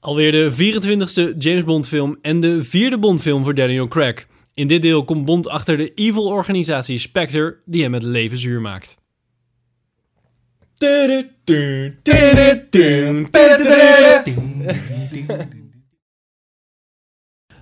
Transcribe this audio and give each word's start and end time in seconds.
Alweer 0.00 0.32
de 0.32 0.52
24e 0.52 1.36
James 1.38 1.64
Bond 1.64 1.88
film 1.88 2.18
en 2.22 2.40
de 2.40 2.62
vierde 2.62 2.98
Bond 2.98 3.20
film 3.20 3.44
voor 3.44 3.54
Daniel 3.54 3.88
Craig. 3.88 4.26
In 4.54 4.66
dit 4.66 4.82
deel 4.82 5.04
komt 5.04 5.24
Bond 5.24 5.48
achter 5.48 5.76
de 5.76 5.94
evil 5.94 6.24
organisatie 6.24 6.98
Spectre 6.98 7.56
die 7.64 7.82
hem 7.82 7.92
het 7.94 8.02
leven 8.02 8.38
zuur 8.38 8.60
maakt. 8.60 8.96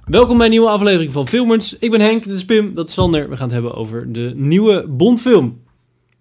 Welkom 0.05 0.37
bij 0.37 0.47
een 0.47 0.53
nieuwe 0.53 0.69
aflevering 0.69 1.13
van 1.13 1.29
Filmers. 1.29 1.79
Ik 1.79 1.91
ben 1.91 2.01
Henk, 2.01 2.25
dit 2.25 2.35
is 2.35 2.45
Pim, 2.45 2.75
dat 2.75 2.89
is 2.89 2.95
Sander. 2.95 3.29
We 3.29 3.37
gaan 3.37 3.45
het 3.45 3.55
hebben 3.55 3.75
over 3.75 4.13
de 4.13 4.33
nieuwe 4.35 4.89
Bond-film. 4.89 5.63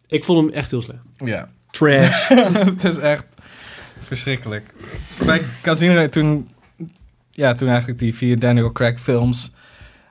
Ik 0.08 0.24
vond 0.24 0.46
hem 0.46 0.56
echt 0.56 0.72
heel 0.72 0.82
slecht. 0.82 1.10
Ja, 1.26 1.50
Trash. 1.72 2.30
het 2.74 2.84
is 2.84 2.98
echt 2.98 3.35
verschrikkelijk. 4.06 4.74
Bij 5.26 5.42
Casino, 5.62 6.10
toen, 6.10 6.50
ja, 7.32 7.54
toen 7.54 7.68
eigenlijk 7.68 8.00
die 8.00 8.16
vier 8.16 8.40
Daniel 8.40 8.72
Craig 8.72 9.00
films, 9.00 9.52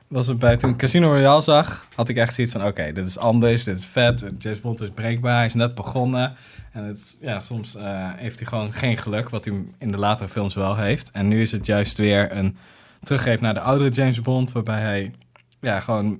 was 0.07 0.27
het 0.27 0.39
bij, 0.39 0.57
toen 0.57 0.75
Casino 0.75 1.11
Royale 1.11 1.41
zag, 1.41 1.85
had 1.95 2.09
ik 2.09 2.17
echt 2.17 2.35
zoiets 2.35 2.53
van, 2.53 2.65
oké, 2.65 2.91
dit 2.91 3.07
is 3.07 3.17
anders, 3.17 3.63
dit 3.63 3.77
is 3.77 3.85
vet, 3.85 4.25
James 4.37 4.59
Bond 4.59 4.81
is 4.81 4.89
breekbaar, 4.89 5.35
hij 5.35 5.45
is 5.45 5.53
net 5.53 5.75
begonnen. 5.75 6.35
En 6.71 6.83
het, 6.83 7.17
ja, 7.21 7.39
soms 7.39 7.75
eh, 7.75 7.83
heeft 8.15 8.39
hij 8.39 8.47
gewoon 8.47 8.73
geen 8.73 8.97
geluk, 8.97 9.29
wat 9.29 9.45
hij 9.45 9.53
in 9.77 9.91
de 9.91 9.97
latere 9.97 10.29
films 10.29 10.53
wel 10.53 10.75
heeft. 10.75 11.11
En 11.11 11.27
nu 11.27 11.41
is 11.41 11.51
het 11.51 11.65
juist 11.65 11.97
weer 11.97 12.31
een 12.31 12.57
teruggreep 13.03 13.41
naar 13.41 13.53
de 13.53 13.59
oudere 13.59 13.89
James 13.89 14.21
Bond, 14.21 14.51
waarbij 14.51 14.79
hij 14.79 15.13
ja, 15.59 15.79
gewoon 15.79 16.19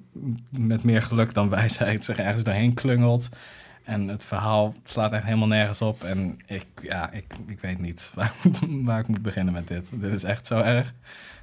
met 0.52 0.84
meer 0.84 1.02
geluk 1.02 1.34
dan 1.34 1.50
wijsheid 1.50 2.06
zich 2.06 2.18
ergens 2.18 2.44
doorheen 2.44 2.74
klungelt. 2.74 3.30
En 3.86 4.08
het 4.08 4.24
verhaal 4.24 4.74
slaat 4.84 5.12
echt 5.12 5.24
helemaal 5.24 5.48
nergens 5.48 5.82
op. 5.82 6.04
En 6.04 6.40
ik, 6.48 6.66
ja, 6.82 7.12
ik, 7.12 7.26
ik 7.48 7.58
weet 7.62 7.80
niet 7.80 8.12
waar, 8.16 8.32
waar 8.84 9.00
ik 9.00 9.08
moet 9.08 9.22
beginnen 9.22 9.54
met 9.54 9.68
dit. 9.68 9.90
Dit 9.94 10.14
is 10.14 10.24
echt 10.24 10.48
zo 10.48 10.60
erg. 10.60 10.94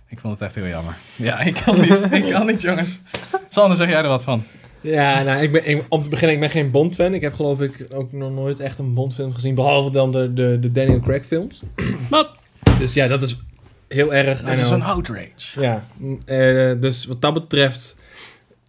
Ik 0.09 0.21
vond 0.21 0.33
het 0.33 0.43
echt 0.43 0.55
heel 0.55 0.67
jammer. 0.67 0.95
Ja, 1.17 1.41
ik 1.41 1.55
kan 1.65 1.81
niet. 1.81 2.07
ik 2.23 2.31
kan 2.33 2.47
niet, 2.47 2.61
jongens. 2.63 3.01
Sander, 3.49 3.77
zeg 3.77 3.89
jij 3.89 4.03
er 4.03 4.09
wat 4.09 4.25
van? 4.25 4.45
ja, 4.81 5.23
nou, 5.23 5.43
ik 5.43 5.53
ben, 5.53 5.69
ik- 5.69 5.85
om 5.89 6.03
te 6.03 6.09
beginnen, 6.09 6.35
ik 6.35 6.41
ben 6.41 6.51
geen 6.51 6.71
Bond-fan. 6.71 7.15
Ik 7.15 7.21
heb 7.21 7.35
geloof 7.35 7.61
ik 7.61 7.87
ook 7.95 8.13
nog 8.13 8.33
nooit 8.33 8.61
echt 8.61 8.79
een 8.79 8.95
Bond-film 8.95 9.35
gezien, 9.35 9.55
behalve 9.55 9.91
dan 9.91 10.11
de, 10.11 10.33
de, 10.33 10.59
de 10.61 10.73
Daniel 10.73 11.01
Craig 11.01 11.27
films. 11.27 11.63
Wat? 12.11 12.31
Dus 12.79 12.95
ja, 12.95 13.07
dat 13.09 13.23
is 13.23 13.37
heel 13.89 14.15
erg. 14.15 14.43
I 14.43 14.45
Dit 14.45 14.59
is 14.59 14.71
een 14.71 14.83
outrage. 14.83 15.61
Ja, 15.61 15.85
mm, 15.97 16.21
eh, 16.25 16.73
dus 16.81 17.05
wat 17.07 17.21
dat 17.21 17.35
betreft 17.35 17.97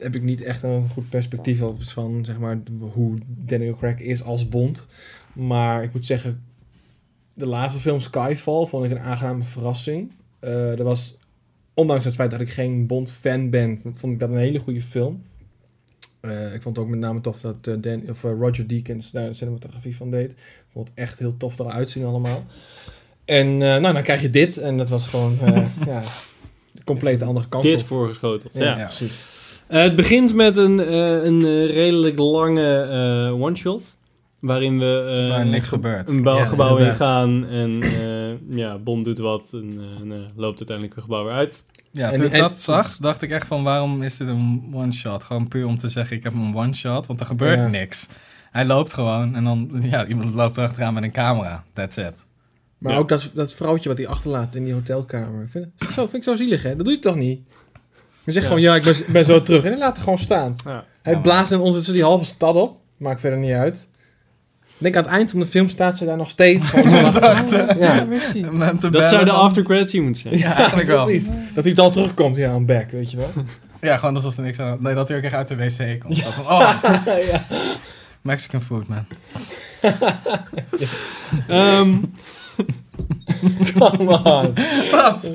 heb 0.04 0.16
ik 0.16 0.22
niet 0.22 0.42
echt 0.42 0.64
een 0.64 0.90
goed 0.90 1.09
perspectief 1.09 1.62
over 1.62 1.84
van 1.84 2.26
zeg 2.26 2.40
maar 2.40 2.62
hoe 2.94 3.18
Daniel 3.28 3.76
Craig 3.76 4.00
is 4.00 4.23
als 4.23 4.50
Bond. 4.50 4.88
Maar 5.34 5.84
ik 5.84 5.94
moet 5.94 6.06
zeggen, 6.06 6.44
de 7.34 7.46
laatste 7.46 7.80
film 7.80 8.00
Skyfall 8.00 8.66
vond 8.66 8.86
ik 8.86 8.92
een 8.92 9.00
aangename 9.00 9.44
verrassing. 9.44 10.12
Eh 10.40 10.80
er 10.80 10.84
was, 10.84 11.18
ondanks 11.74 12.06
het 12.06 12.14
feit 12.14 12.31
dat 12.31 12.42
ik 12.42 12.50
geen 12.50 12.88
Bond 12.88 13.12
fan 13.12 13.50
ben, 13.50 13.80
vond 13.84 14.14
ik 14.14 14.20
dat 14.20 14.30
een 14.30 14.38
hele 14.38 14.59
goede 14.59 14.81
film. 14.81 15.24
Eh, 16.20 16.54
ik 16.54 16.62
vond 16.62 16.76
het 16.76 16.86
ook 16.86 16.92
met 16.92 17.00
name 17.00 17.22
tof 17.22 17.42
dat 17.42 17.68
eh, 17.68 17.74
Dan, 17.80 18.04
of, 18.09 18.22
Roger 18.22 18.68
Deakins 18.68 19.12
daar 19.12 19.28
de 19.28 19.34
cinematografie 19.34 19.96
van 19.96 20.12
deed. 20.12 20.31
Ik 20.31 20.66
vond 20.72 20.88
het 20.88 20.98
echt 20.98 21.20
heel 21.20 21.38
tof 21.38 21.59
eruit 21.59 21.90
zien 21.90 22.06
allemaal. 22.06 22.46
En 23.26 23.48
eh, 23.48 23.58
nou, 23.58 23.94
dan 23.94 24.04
krijg 24.04 24.22
je 24.22 24.30
dit 24.30 24.58
en 24.58 24.78
dat 24.78 24.90
was 24.90 25.06
gewoon 25.06 25.38
eh, 25.42 25.66
ja, 25.86 26.04
de 26.72 26.84
complete 26.84 27.26
andere 27.26 27.48
kant 27.48 27.64
Dit 27.64 27.80
op. 27.80 27.86
voorgeschoteld. 27.86 28.54
Ja, 28.56 28.64
Ja. 28.64 28.78
Ja. 28.78 28.86
precies. 28.86 29.33
Eh, 29.74 29.82
het 29.82 29.96
begint 29.96 30.34
met 30.34 30.58
een, 30.58 30.80
eh, 30.80 31.24
een 31.24 31.42
eh, 31.46 31.66
redelijk 31.74 32.18
lange 32.18 32.82
eh, 32.82 33.42
one-shot. 33.42 33.98
Waarin 34.40 34.80
we 34.80 35.26
eh, 35.28 35.36
Waar 35.36 35.46
niks 35.46 35.68
gebeurt. 35.68 36.10
een 36.10 36.24
bouw- 36.24 36.38
Ja, 36.38 36.46
gebouw 36.46 36.78
inderdaad. 36.78 37.26
ingaan. 37.28 37.48
En 37.48 37.82
eh, 37.84 38.58
ja, 38.58 38.78
Bond 38.78 39.06
doet 39.06 39.18
wat 39.18 39.50
en, 39.54 39.80
en, 40.02 40.10
loopt 40.36 40.58
uiteindelijk 40.58 40.96
het 40.96 41.04
gebouw 41.04 41.24
weer 41.24 41.34
uit. 41.34 41.66
Ja, 41.92 42.10
En- 42.12 42.16
toen 42.16 42.26
ik 42.26 42.36
dat 42.38 42.62
zag, 42.62 42.98
dacht 42.98 43.22
ik 43.22 43.30
echt 43.32 43.48
van 43.48 43.64
waarom 43.64 44.02
is 44.02 44.18
dit 44.18 44.28
een 44.28 44.72
one-shot? 44.74 45.24
Gewoon 45.24 45.48
puur 45.48 45.68
om 45.68 45.78
te 45.78 45.88
zeggen 45.88 46.18
ik 46.18 46.24
heb 46.24 46.34
een 46.34 46.56
one-shot, 46.56 47.08
want 47.08 47.20
er 47.20 47.26
gebeurt 47.26 47.58
Ja. 47.59 47.68
niks. 47.68 48.08
Hij 48.52 48.66
loopt 48.66 48.94
gewoon 48.94 49.36
en 49.36 49.44
dan, 49.44 49.70
ja, 49.90 50.06
iemand 50.08 50.34
loopt 50.34 50.58
erachteraan 50.58 50.94
met 50.94 51.03
een 51.03 51.12
camera. 51.12 51.64
That's 51.74 51.97
it. 51.97 52.26
Maar 52.78 52.94
Ja. 52.94 52.97
ook 53.00 53.09
dat, 53.09 53.31
dat 53.34 53.53
vrouwtje 53.53 53.90
wat 53.90 53.97
hij 53.97 54.08
achterlaat 54.08 54.56
in 54.56 54.64
die 54.64 54.74
hotelkamer. 54.74 55.44
Ik 55.44 55.50
Vind, 55.50 55.68
zo, 55.80 56.02
vind 56.02 56.14
ik 56.14 56.24
zo 56.24 56.36
zielig, 56.36 56.64
hè? 56.64 56.76
Dat 56.76 56.86
doe 56.86 56.94
je 56.94 57.00
toch 57.00 57.16
niet? 57.16 57.47
Je 58.25 58.31
zegt 58.31 58.35
Ja. 58.35 58.41
gewoon, 58.41 58.61
ja, 58.61 58.75
ik 58.75 59.06
ben, 59.07 59.25
zo 59.25 59.44
terug. 59.44 59.63
En 59.63 59.69
hij 59.69 59.79
laat 59.79 59.94
het 59.94 60.03
gewoon 60.03 60.19
staan. 60.19 60.56
Ja. 60.66 60.85
Hij 61.01 61.13
Ja, 61.13 61.19
blaast 61.19 61.51
in 61.51 61.59
ons 61.59 61.85
die 61.85 62.03
halve 62.03 62.25
stad 62.25 62.56
op. 62.56 62.78
Maakt 62.97 63.19
verder 63.19 63.39
niet 63.39 63.53
uit. 63.53 63.88
Ik 64.67 64.73
denk 64.89 64.95
aan 64.95 65.03
het 65.03 65.11
eind 65.11 65.31
van 65.31 65.39
de 65.39 65.45
film 65.45 65.69
staat 65.69 65.97
ze 65.97 66.06
daar 66.06 66.17
nog 66.17 66.29
steeds. 66.29 66.72
Ja. 66.72 66.81
Te 68.03 68.78
Dat 68.79 68.91
bellen 68.91 69.07
zou 69.07 69.25
de 69.25 69.31
after 69.31 69.63
credits 69.63 69.89
scene 69.89 70.03
moeten 70.03 70.22
zijn. 70.22 70.38
Ja, 70.38 70.56
eigenlijk 70.56 70.88
wel. 70.88 71.06
precies. 71.06 71.28
Dat 71.53 71.63
hij 71.63 71.73
dan 71.73 71.91
terugkomt, 71.91 72.35
ja, 72.35 72.51
een 72.51 72.66
back, 72.66 72.91
weet 72.91 73.11
je 73.11 73.17
wel. 73.17 73.29
Ja, 73.81 73.97
gewoon 73.97 74.16
alsof 74.16 74.38
er 74.38 74.44
niks 74.44 74.59
aan... 74.59 74.78
Nee, 74.79 74.94
dat 74.95 75.07
hij 75.07 75.17
ook 75.17 75.23
echt 75.23 75.34
uit 75.34 75.47
de 75.47 75.55
wc 75.55 76.00
komt. 76.00 76.19
Van, 76.19 76.44
oh, 76.45 76.73
ja. 77.31 77.41
Mexican 78.22 78.61
food, 78.61 78.88
man. 78.88 79.05
Ehm, 81.47 81.95
Come 83.78 84.23
on. 84.23 84.53
Wat? 84.91 85.31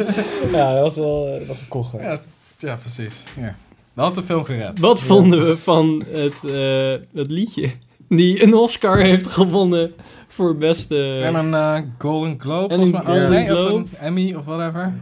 Ja, 0.52 0.72
dat 0.74 0.82
was 0.82 0.94
wel, 0.94 1.24
dat 1.38 1.46
was 1.46 1.56
wel 1.58 1.68
cool 1.68 1.84
geweest. 1.84 2.22
Ja, 2.58 2.68
ja 2.68 2.76
precies. 2.76 3.22
Ja. 3.40 3.56
Dat 3.94 4.04
had 4.04 4.14
de 4.14 4.22
film 4.22 4.44
gered. 4.44 4.78
wat 4.78 5.00
vonden 5.00 5.46
we 5.46 5.56
van 5.56 6.04
het, 6.10 6.44
eh, 6.44 6.94
het 7.14 7.30
liedje? 7.30 7.70
Die 8.08 8.42
een 8.42 8.54
Oscar 8.54 8.98
heeft 8.98 9.26
gewonnen 9.26 9.92
voor 10.28 10.56
beste... 10.56 11.12
En 11.22 11.34
een 11.34 11.54
eh, 11.54 11.80
Golden 11.98 12.40
Globe, 12.40 12.74
En 12.74 12.80
een 12.80 12.86
volgens 12.86 13.06
mij. 13.06 13.14
Oh, 13.16 13.20
Golden 13.20 13.30
nee, 13.30 13.52
of 13.52 13.58
Globe. 13.66 13.76
een 13.92 13.98
Emmy 13.98 14.34
of 14.34 14.44
whatever. 14.44 14.94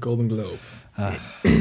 Golden 0.00 0.28
Globe. 0.30 0.56
Ah, 0.94 1.12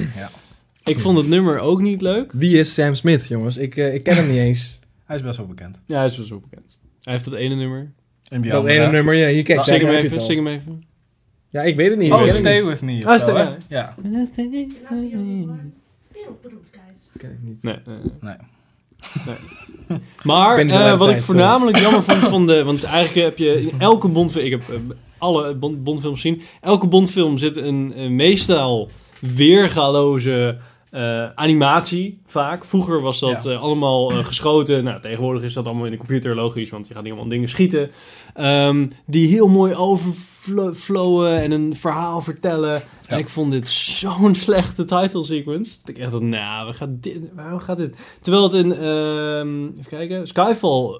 Ik 0.83 0.99
vond 0.99 1.17
het 1.17 1.27
nummer 1.27 1.59
ook 1.59 1.81
niet 1.81 2.01
leuk. 2.01 2.31
Wie 2.31 2.57
is 2.59 2.73
Sam 2.73 2.95
Smith, 2.95 3.27
jongens? 3.27 3.57
Ik, 3.57 3.77
eh, 3.77 3.93
ik 3.93 4.03
ken 4.03 4.15
hem 4.15 4.27
niet 4.27 4.37
eens. 4.47 4.79
hij 5.05 5.15
is 5.15 5.21
best 5.21 5.37
wel 5.37 5.47
bekend. 5.47 5.79
Ja, 5.85 5.95
hij 5.97 6.05
is 6.05 6.17
wel 6.17 6.25
zo 6.25 6.39
bekend. 6.39 6.79
Hij 7.01 7.13
heeft 7.13 7.25
dat 7.25 7.33
ene 7.33 7.55
nummer. 7.55 7.91
En 8.29 8.41
die 8.41 8.51
Dat 8.51 8.59
andere? 8.59 8.79
ene 8.79 8.91
nummer, 8.91 9.13
ja, 9.13 9.27
hier 9.27 9.43
kijk, 9.43 9.65
Nou, 9.65 9.79
Zing 9.79 9.89
even, 9.91 10.21
zing 10.21 10.37
hem 10.45 10.47
even. 10.47 10.83
Ja, 11.51 11.61
ik 11.61 11.75
weet 11.75 11.89
het 11.89 11.99
niet. 11.99 12.11
Oh, 12.11 12.27
Stay 12.27 12.55
niet. 12.57 12.65
With 12.65 12.81
Me. 12.81 13.03
Of 13.05 13.11
zo, 13.11 13.17
Stay- 13.17 13.35
ja. 13.37 13.57
Ja. 13.67 13.95
Wereldberoemd, 16.11 16.67
guys. 16.71 17.09
Ken 17.17 17.31
ik 17.31 17.37
niet. 17.41 17.63
Nee, 17.63 17.75
nee, 17.85 17.97
nee. 18.21 18.35
Nee. 19.25 19.35
Maar 20.23 20.59
Ik 20.59 20.67
dus 20.69 20.75
eh, 20.77 20.97
wat 20.97 21.09
ik 21.09 21.19
voornamelijk 21.19 21.77
jammer 21.77 22.03
vond 22.03 22.17
van 22.35 22.47
de... 22.47 22.63
Want 22.63 22.83
eigenlijk 22.83 23.27
heb 23.27 23.37
je 23.37 23.61
in 23.61 23.79
elke 23.79 24.07
Bondfilm... 24.07 24.45
Ik 24.45 24.51
heb 24.51 24.69
eh, 24.69 24.75
alle 25.17 25.55
Bond, 25.55 25.83
Bondfilms 25.83 26.21
gezien. 26.21 26.41
Elke 26.61 26.87
Bondfilm 26.87 27.37
zit 27.37 27.55
een, 27.55 27.93
een 27.95 28.15
meestal 28.15 28.89
weergaloze 29.19 30.57
eh, 30.91 31.29
animatie 31.35 32.21
vaak. 32.25 32.65
Vroeger 32.65 33.01
was 33.01 33.19
dat 33.19 33.43
Ja. 33.43 33.51
eh, 33.51 33.61
allemaal 33.61 34.11
eh, 34.11 34.25
geschoten. 34.31 34.83
Nou, 34.83 34.99
tegenwoordig 34.99 35.43
is 35.43 35.53
dat 35.53 35.65
allemaal 35.65 35.85
in 35.85 35.91
de 35.91 35.97
computer 35.97 36.35
logisch. 36.35 36.69
Want 36.69 36.87
je 36.87 36.93
gaat 36.93 37.03
niet 37.03 37.11
allemaal 37.11 37.29
dingen 37.29 37.49
schieten. 37.49 37.91
Ehm, 38.33 38.87
die 39.05 39.27
heel 39.27 39.47
mooi 39.47 39.75
overflowen 39.75 41.41
en 41.41 41.51
een 41.51 41.75
verhaal 41.75 42.21
vertellen. 42.21 42.81
En 43.07 43.17
ik 43.19 43.29
vond 43.29 43.51
dit 43.51 43.67
zo'n 43.67 44.35
slechte 44.45 44.85
title 44.85 45.23
sequence. 45.23 45.77
Dat 45.79 45.89
ik 45.89 45.97
echt 45.97 46.11
dacht, 46.11 46.23
nou, 46.23 46.67
we 46.67 46.73
gaan 46.73 46.97
dit, 47.01 47.19
waarom 47.35 47.59
gaat 47.59 47.77
dit? 47.77 47.95
Terwijl 48.21 48.43
het 48.43 48.53
in, 48.53 48.73
ehm, 48.73 49.63
even 49.67 49.85
kijken, 49.89 50.27
Skyfall 50.27 50.99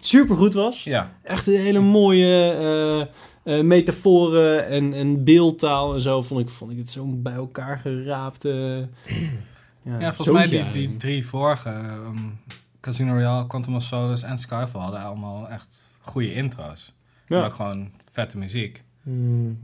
super 0.00 0.36
goed 0.36 0.54
was. 0.54 0.84
Ja. 0.84 1.18
Echt 1.22 1.46
een 1.46 1.54
hele 1.60 1.80
mooie 1.80 3.08
eh, 3.42 3.58
eh, 3.58 3.64
metaforen 3.64 4.66
en, 4.66 4.92
en 4.92 5.24
beeldtaal 5.24 5.94
en 5.94 6.00
zo. 6.00 6.22
Vond 6.22 6.40
ik, 6.40 6.48
vond 6.48 6.70
ik 6.70 6.76
het 6.78 6.90
zo 6.90 7.06
bij 7.06 7.32
elkaar 7.34 7.78
geraapt. 7.78 8.44
eh, 8.44 8.78
Ja, 9.82 10.14
volgens 10.14 10.36
mij 10.36 10.46
die, 10.46 10.70
die 10.70 10.96
drie 10.96 11.26
vorige, 11.26 11.68
ehm, 11.68 12.18
Casino 12.80 13.12
Royale, 13.12 13.46
Quantum 13.46 13.74
of 13.74 13.82
Solace 13.82 14.26
en 14.26 14.38
Skyfall, 14.38 14.80
hadden 14.80 15.00
allemaal 15.00 15.48
echt 15.48 15.82
goede 16.00 16.34
intro's. 16.34 16.94
Ja. 17.26 17.36
Maar 17.38 17.46
ook 17.46 17.54
gewoon 17.54 17.90
vette 18.12 18.38
muziek. 18.38 18.84
Hmm, 19.02 19.58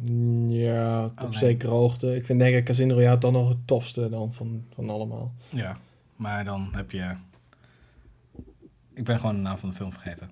ja, 0.51 1.05
op 1.05 1.19
Alleen. 1.19 1.33
zekere 1.33 1.71
hoogte. 1.71 2.17
Ik 2.17 2.25
vind 2.25 2.39
denk 2.39 2.57
ik 2.57 2.65
Casino 2.65 2.95
Royale 2.95 3.19
toch 3.19 3.33
nog 3.33 3.49
het 3.49 3.67
tofste 3.67 4.09
dan 4.09 4.33
van, 4.35 4.65
van 4.75 4.91
allemaal. 4.91 5.33
Ja. 5.49 5.79
Maar 6.17 6.45
dan 6.45 6.69
heb 6.73 6.91
je... 6.91 7.11
Ik 8.95 9.05
ben 9.05 9.19
gewoon 9.19 9.35
de 9.35 9.41
naam 9.41 9.59
van 9.59 9.69
de 9.69 9.75
film 9.75 9.93
vergeten. 9.93 10.31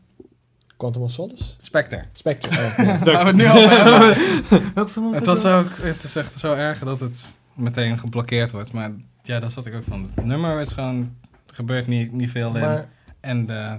Quantum 0.82 1.02
of 1.02 1.12
Solace? 1.12 1.44
Spectre. 1.56 2.02
Spectre. 2.12 2.50
oh, 2.50 2.76
ja. 2.87 2.99
Waar 2.99 3.05
we 3.25 3.31
het 3.31 3.37
nu 3.37 3.49
over 3.58 3.70
hebben. 3.70 4.75
Welk 4.75 4.88
film 4.90 5.14
Het 5.14 5.26
was 5.26 5.44
ook, 5.44 5.67
het 5.81 6.05
is 6.05 6.17
echt 6.17 6.38
zo 6.38 6.55
erg 6.55 6.79
dat 6.79 7.00
het 7.00 7.29
meteen 7.55 7.99
geblokkeerd 7.99 8.50
wordt. 8.50 8.73
Maar 8.73 8.90
ja, 9.23 9.38
daar 9.40 9.50
zat 9.50 9.67
ik 9.67 9.75
ook 9.75 9.84
van. 9.88 10.11
Het 10.14 10.25
nummer 10.25 10.61
is 10.61 10.73
gewoon, 10.73 11.14
er 11.46 11.55
gebeurt 11.55 11.87
niet, 11.87 12.12
niet 12.12 12.31
veel 12.31 12.56
in. 12.56 12.84
En 13.20 13.46
de 13.46 13.76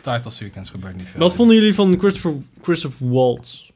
title 0.00 0.30
sequence 0.30 0.70
gebeurt 0.70 0.96
niet 0.96 1.06
veel 1.06 1.20
Wat 1.20 1.30
in. 1.30 1.36
vonden 1.36 1.56
jullie 1.56 1.74
van 1.74 1.98
Christopher, 1.98 2.42
Christopher 2.62 3.10
Waltz? 3.10 3.70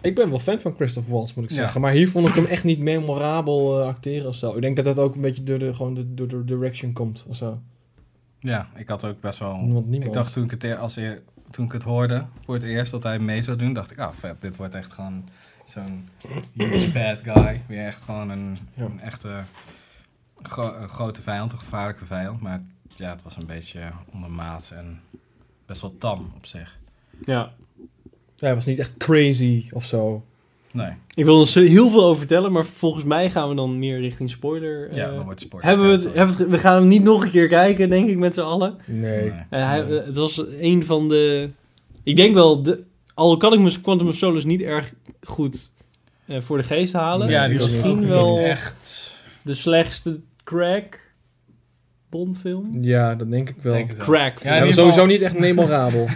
ik 0.00 0.14
ben 0.14 0.30
wel 0.30 0.38
fan 0.38 0.60
van 0.60 0.74
Christoph 0.74 1.08
Waltz, 1.08 1.34
moet 1.34 1.44
ik 1.44 1.50
Ja. 1.50 1.56
zeggen. 1.56 1.80
Maar 1.80 1.92
hier 1.92 2.08
vond 2.08 2.28
ik 2.28 2.34
hem 2.34 2.44
echt 2.44 2.64
niet 2.64 2.78
memorabel 2.78 3.80
eh, 3.80 3.86
acteren 3.86 4.28
of 4.28 4.34
zo. 4.34 4.54
Ik 4.54 4.60
denk 4.62 4.76
dat 4.76 4.84
dat 4.84 4.98
ook 4.98 5.14
een 5.14 5.20
beetje 5.20 5.42
door 5.42 5.58
de, 5.58 5.74
gewoon 5.74 5.94
de, 5.94 6.14
door 6.14 6.28
de 6.28 6.44
direction 6.44 6.92
komt 6.92 7.24
of 7.28 7.36
zo. 7.36 7.60
Ja, 8.40 8.68
ik 8.76 8.88
had 8.88 9.04
ook 9.04 9.20
best 9.20 9.38
wel... 9.38 9.84
Ik 9.90 10.12
dacht 10.12 10.32
toen 10.32 10.44
ik, 10.44 10.50
het, 10.50 10.64
eer- 10.64 10.76
als 10.76 10.96
eer, 10.96 11.22
toen 11.50 11.64
ik 11.64 11.72
het 11.72 11.82
hoorde 11.82 12.26
voor 12.44 12.54
het 12.54 12.62
eerst 12.62 12.90
dat 12.90 13.02
hij 13.02 13.18
mee 13.18 13.42
zou 13.42 13.56
doen, 13.56 13.72
dacht 13.72 13.90
ik, 13.90 13.98
ah 13.98 14.12
vet, 14.14 14.40
dit 14.42 14.56
wordt 14.56 14.74
echt 14.74 14.92
gewoon 14.92 15.28
Zo'n 15.64 16.08
huge 16.52 16.90
bad 16.98 17.20
guy. 17.22 17.62
Weer 17.66 17.86
echt 17.86 18.02
gewoon 18.02 18.30
een, 18.30 18.56
Ja. 18.76 18.84
een 18.84 19.00
echte 19.00 19.42
gro- 20.42 20.74
een 20.80 20.88
grote 20.88 21.22
vijand, 21.22 21.52
een 21.52 21.58
gevaarlijke 21.58 22.06
vijand. 22.06 22.40
Maar 22.40 22.60
ja, 22.94 23.10
het 23.10 23.22
was 23.22 23.36
een 23.36 23.46
beetje 23.46 23.90
ondermaats 24.12 24.70
en 24.70 25.00
best 25.66 25.80
wel 25.80 25.98
tam 25.98 26.32
op 26.36 26.46
zich. 26.46 26.78
Ja. 27.24 27.52
Ja, 28.36 28.46
hij 28.46 28.54
was 28.54 28.64
niet 28.66 28.78
echt 28.78 28.96
crazy 28.96 29.68
of 29.70 29.84
zo. 29.84 30.26
Nee, 30.78 30.92
Ik 31.14 31.24
wil 31.24 31.40
er 31.40 31.62
heel 31.62 31.88
veel 31.90 32.04
over 32.04 32.18
vertellen, 32.18 32.52
maar 32.52 32.64
volgens 32.64 33.04
mij 33.04 33.30
gaan 33.30 33.48
we 33.48 33.54
dan 33.54 33.78
meer 33.78 34.00
richting 34.00 34.30
spoiler. 34.30 34.88
ja, 34.96 35.08
eh, 35.08 35.14
dan 35.14 35.24
wordt 35.24 35.40
sport. 35.40 35.62
hebben 35.64 35.86
we, 35.86 35.92
het, 35.92 36.02
hebben 36.14 36.36
we, 36.36 36.42
het- 36.42 36.50
we 36.50 36.58
gaan 36.58 36.74
hem 36.76 36.88
niet 36.88 37.02
nog 37.02 37.24
een 37.24 37.30
keer 37.30 37.48
kijken, 37.48 37.88
denk 37.88 38.08
ik, 38.08 38.18
met 38.18 38.34
z'n 38.34 38.40
allen. 38.40 38.76
Nee. 38.84 39.28
Eh, 39.28 39.68
hij, 39.68 39.80
eh, 39.86 40.06
het 40.06 40.16
was 40.16 40.42
een 40.60 40.84
van 40.84 41.08
de... 41.08 41.48
Ik 42.02 42.16
denk 42.16 42.34
wel, 42.34 42.62
de, 42.62 42.82
al 43.14 43.36
kan 43.36 43.52
ik 43.52 43.60
mijn 43.60 43.80
Quantum 43.80 44.08
of 44.08 44.16
Solace 44.16 44.46
niet 44.46 44.60
erg 44.60 44.92
goed 45.22 45.72
eh, 46.26 46.40
voor 46.40 46.56
de 46.56 46.62
geest 46.62 46.92
halen. 46.92 47.28
Ja, 47.28 47.48
die 47.48 47.58
was 47.58 47.72
misschien 47.72 47.98
ook 47.98 48.04
wel 48.06 48.36
niet 48.36 48.46
echt... 48.46 49.14
de 49.42 49.54
slechtste 49.54 50.20
crack 50.44 51.00
Bondfilm. 52.10 52.68
Ja, 52.80 53.14
dat 53.14 53.30
denk 53.30 53.48
ik 53.48 53.56
wel. 53.60 53.72
Denk. 53.72 53.96
Crack. 53.96 54.38
Ja. 54.42 54.54
Ja, 54.64 54.72
sowieso 54.72 55.06
niet 55.06 55.20
echt 55.20 55.38
memorabel. 55.48 56.06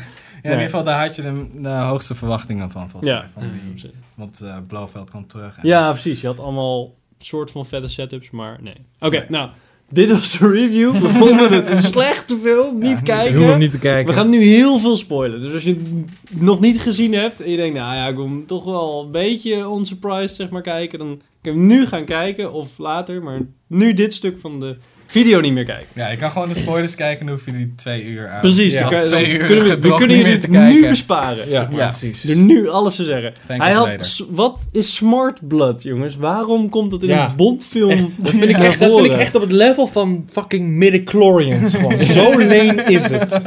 Ja, 0.43 0.49
in 0.49 0.51
ieder 0.51 0.65
geval, 0.71 0.83
daar 0.83 1.01
had 1.07 1.17
je 1.17 1.23
de, 1.23 1.47
de 1.63 1.69
hoogste 1.69 2.15
verwachtingen 2.15 2.71
van, 2.71 2.91
volgens 2.91 3.13
Ja. 3.13 3.19
mij. 3.19 3.29
Van 3.33 3.43
die, 3.75 3.91
want 4.15 4.41
eh 4.41 4.57
Blofeld 4.69 5.11
kwam 5.11 5.27
terug. 5.27 5.57
En, 5.57 5.69
Ja, 5.69 5.91
precies. 5.91 6.21
Je 6.21 6.27
had 6.27 6.41
allemaal 6.41 6.95
soort 7.19 7.51
van 7.51 7.67
vette 7.67 7.89
setups, 7.89 8.31
maar 8.31 8.59
nee. 8.63 8.75
Oké, 9.01 9.27
nou, 9.29 9.51
dit 9.89 10.11
was 10.11 10.39
de 10.39 10.49
review. 10.51 10.93
We 10.93 11.09
vonden 11.25 11.53
het 11.53 11.71
een 11.71 11.83
slechte 11.83 12.37
film. 12.43 12.79
Niet 12.79 12.99
Ik 12.99 13.05
kijken. 13.05 13.37
hoef 13.39 13.47
hem 13.49 13.59
niet 13.59 13.71
te 13.71 13.79
kijken. 13.79 14.07
We 14.15 14.19
gaan 14.21 14.29
nu 14.29 14.43
heel 14.43 14.79
veel 14.79 14.97
spoilen. 14.97 15.41
Dus 15.41 15.53
als 15.53 15.63
je 15.63 15.75
het 15.75 16.41
nog 16.43 16.61
niet 16.61 16.81
gezien 16.81 17.13
hebt 17.15 17.41
en 17.41 17.51
je 17.51 17.57
denkt, 17.57 17.79
nou 17.79 17.95
ja, 17.95 18.07
ik 18.09 18.15
wil 18.17 18.25
hem 18.25 18.47
toch 18.47 18.65
wel 18.65 19.03
een 19.05 19.11
beetje 19.11 19.55
unsurprised 19.77 20.37
zeg 20.37 20.51
maar 20.51 20.63
kijken, 20.63 20.99
dan 20.99 21.21
kun 21.41 21.53
je 21.53 21.59
hem 21.59 21.67
nu 21.67 21.87
gaan 21.87 22.05
kijken 22.05 22.53
of 22.53 22.79
later, 22.79 23.23
maar 23.23 23.41
nu 23.67 23.93
dit 23.93 24.13
stuk 24.15 24.39
van 24.39 24.61
de 24.61 24.77
video 25.13 25.41
niet 25.41 25.53
meer 25.53 25.65
kijken. 25.65 25.87
Ja, 25.95 26.09
je 26.09 26.17
kan 26.17 26.31
gewoon 26.31 26.49
de 26.49 26.55
spoilers 26.55 26.95
kijken, 26.95 27.27
dan 27.27 27.35
hoef 27.35 27.45
je 27.47 27.53
die 27.53 27.73
twee 27.77 28.05
uur 28.05 28.29
aan. 28.29 28.41
Precies, 28.41 28.75
ja, 28.75 28.89
dan, 28.89 29.05
twee 29.05 29.39
uur 29.39 29.45
kunnen 29.47 29.81
we, 29.81 29.95
kunnen 29.95 30.23
niet 30.25 30.41
te 30.41 30.49
kijken. 30.49 30.81
nu 30.81 30.89
besparen. 30.89 31.49
Ja, 31.51 31.69
Ja. 31.73 31.89
precies. 31.89 32.23
Door 32.23 32.37
nu 32.37 32.69
alles 32.69 32.97
te 32.97 33.05
zeggen. 33.05 33.35
Thank 33.47 33.61
Hij 33.63 33.73
had, 33.73 33.87
later. 33.87 34.25
wat 34.31 34.61
is 34.71 34.95
smart 34.95 35.49
blood, 35.49 35.83
jongens? 35.83 36.17
Waarom 36.17 36.69
komt 36.69 36.91
dat 36.91 37.03
in 37.03 37.09
Ja. 37.09 37.29
een 37.29 37.37
Bondfilm 37.37 37.91
Echt, 37.91 38.03
dat, 38.17 38.31
vind 38.31 38.43
ik 38.51 38.57
echt, 38.59 38.81
dat 38.81 38.95
vind 38.95 39.05
ik 39.07 39.13
echt 39.13 39.35
op 39.35 39.41
het 39.41 39.53
level 39.53 39.87
van 39.87 40.27
fucking 40.31 40.69
midichlorians. 40.69 41.75
Gewoon. 41.75 42.01
Zo 42.17 42.39
leen 42.39 42.87
is 42.87 43.05
het. 43.11 43.41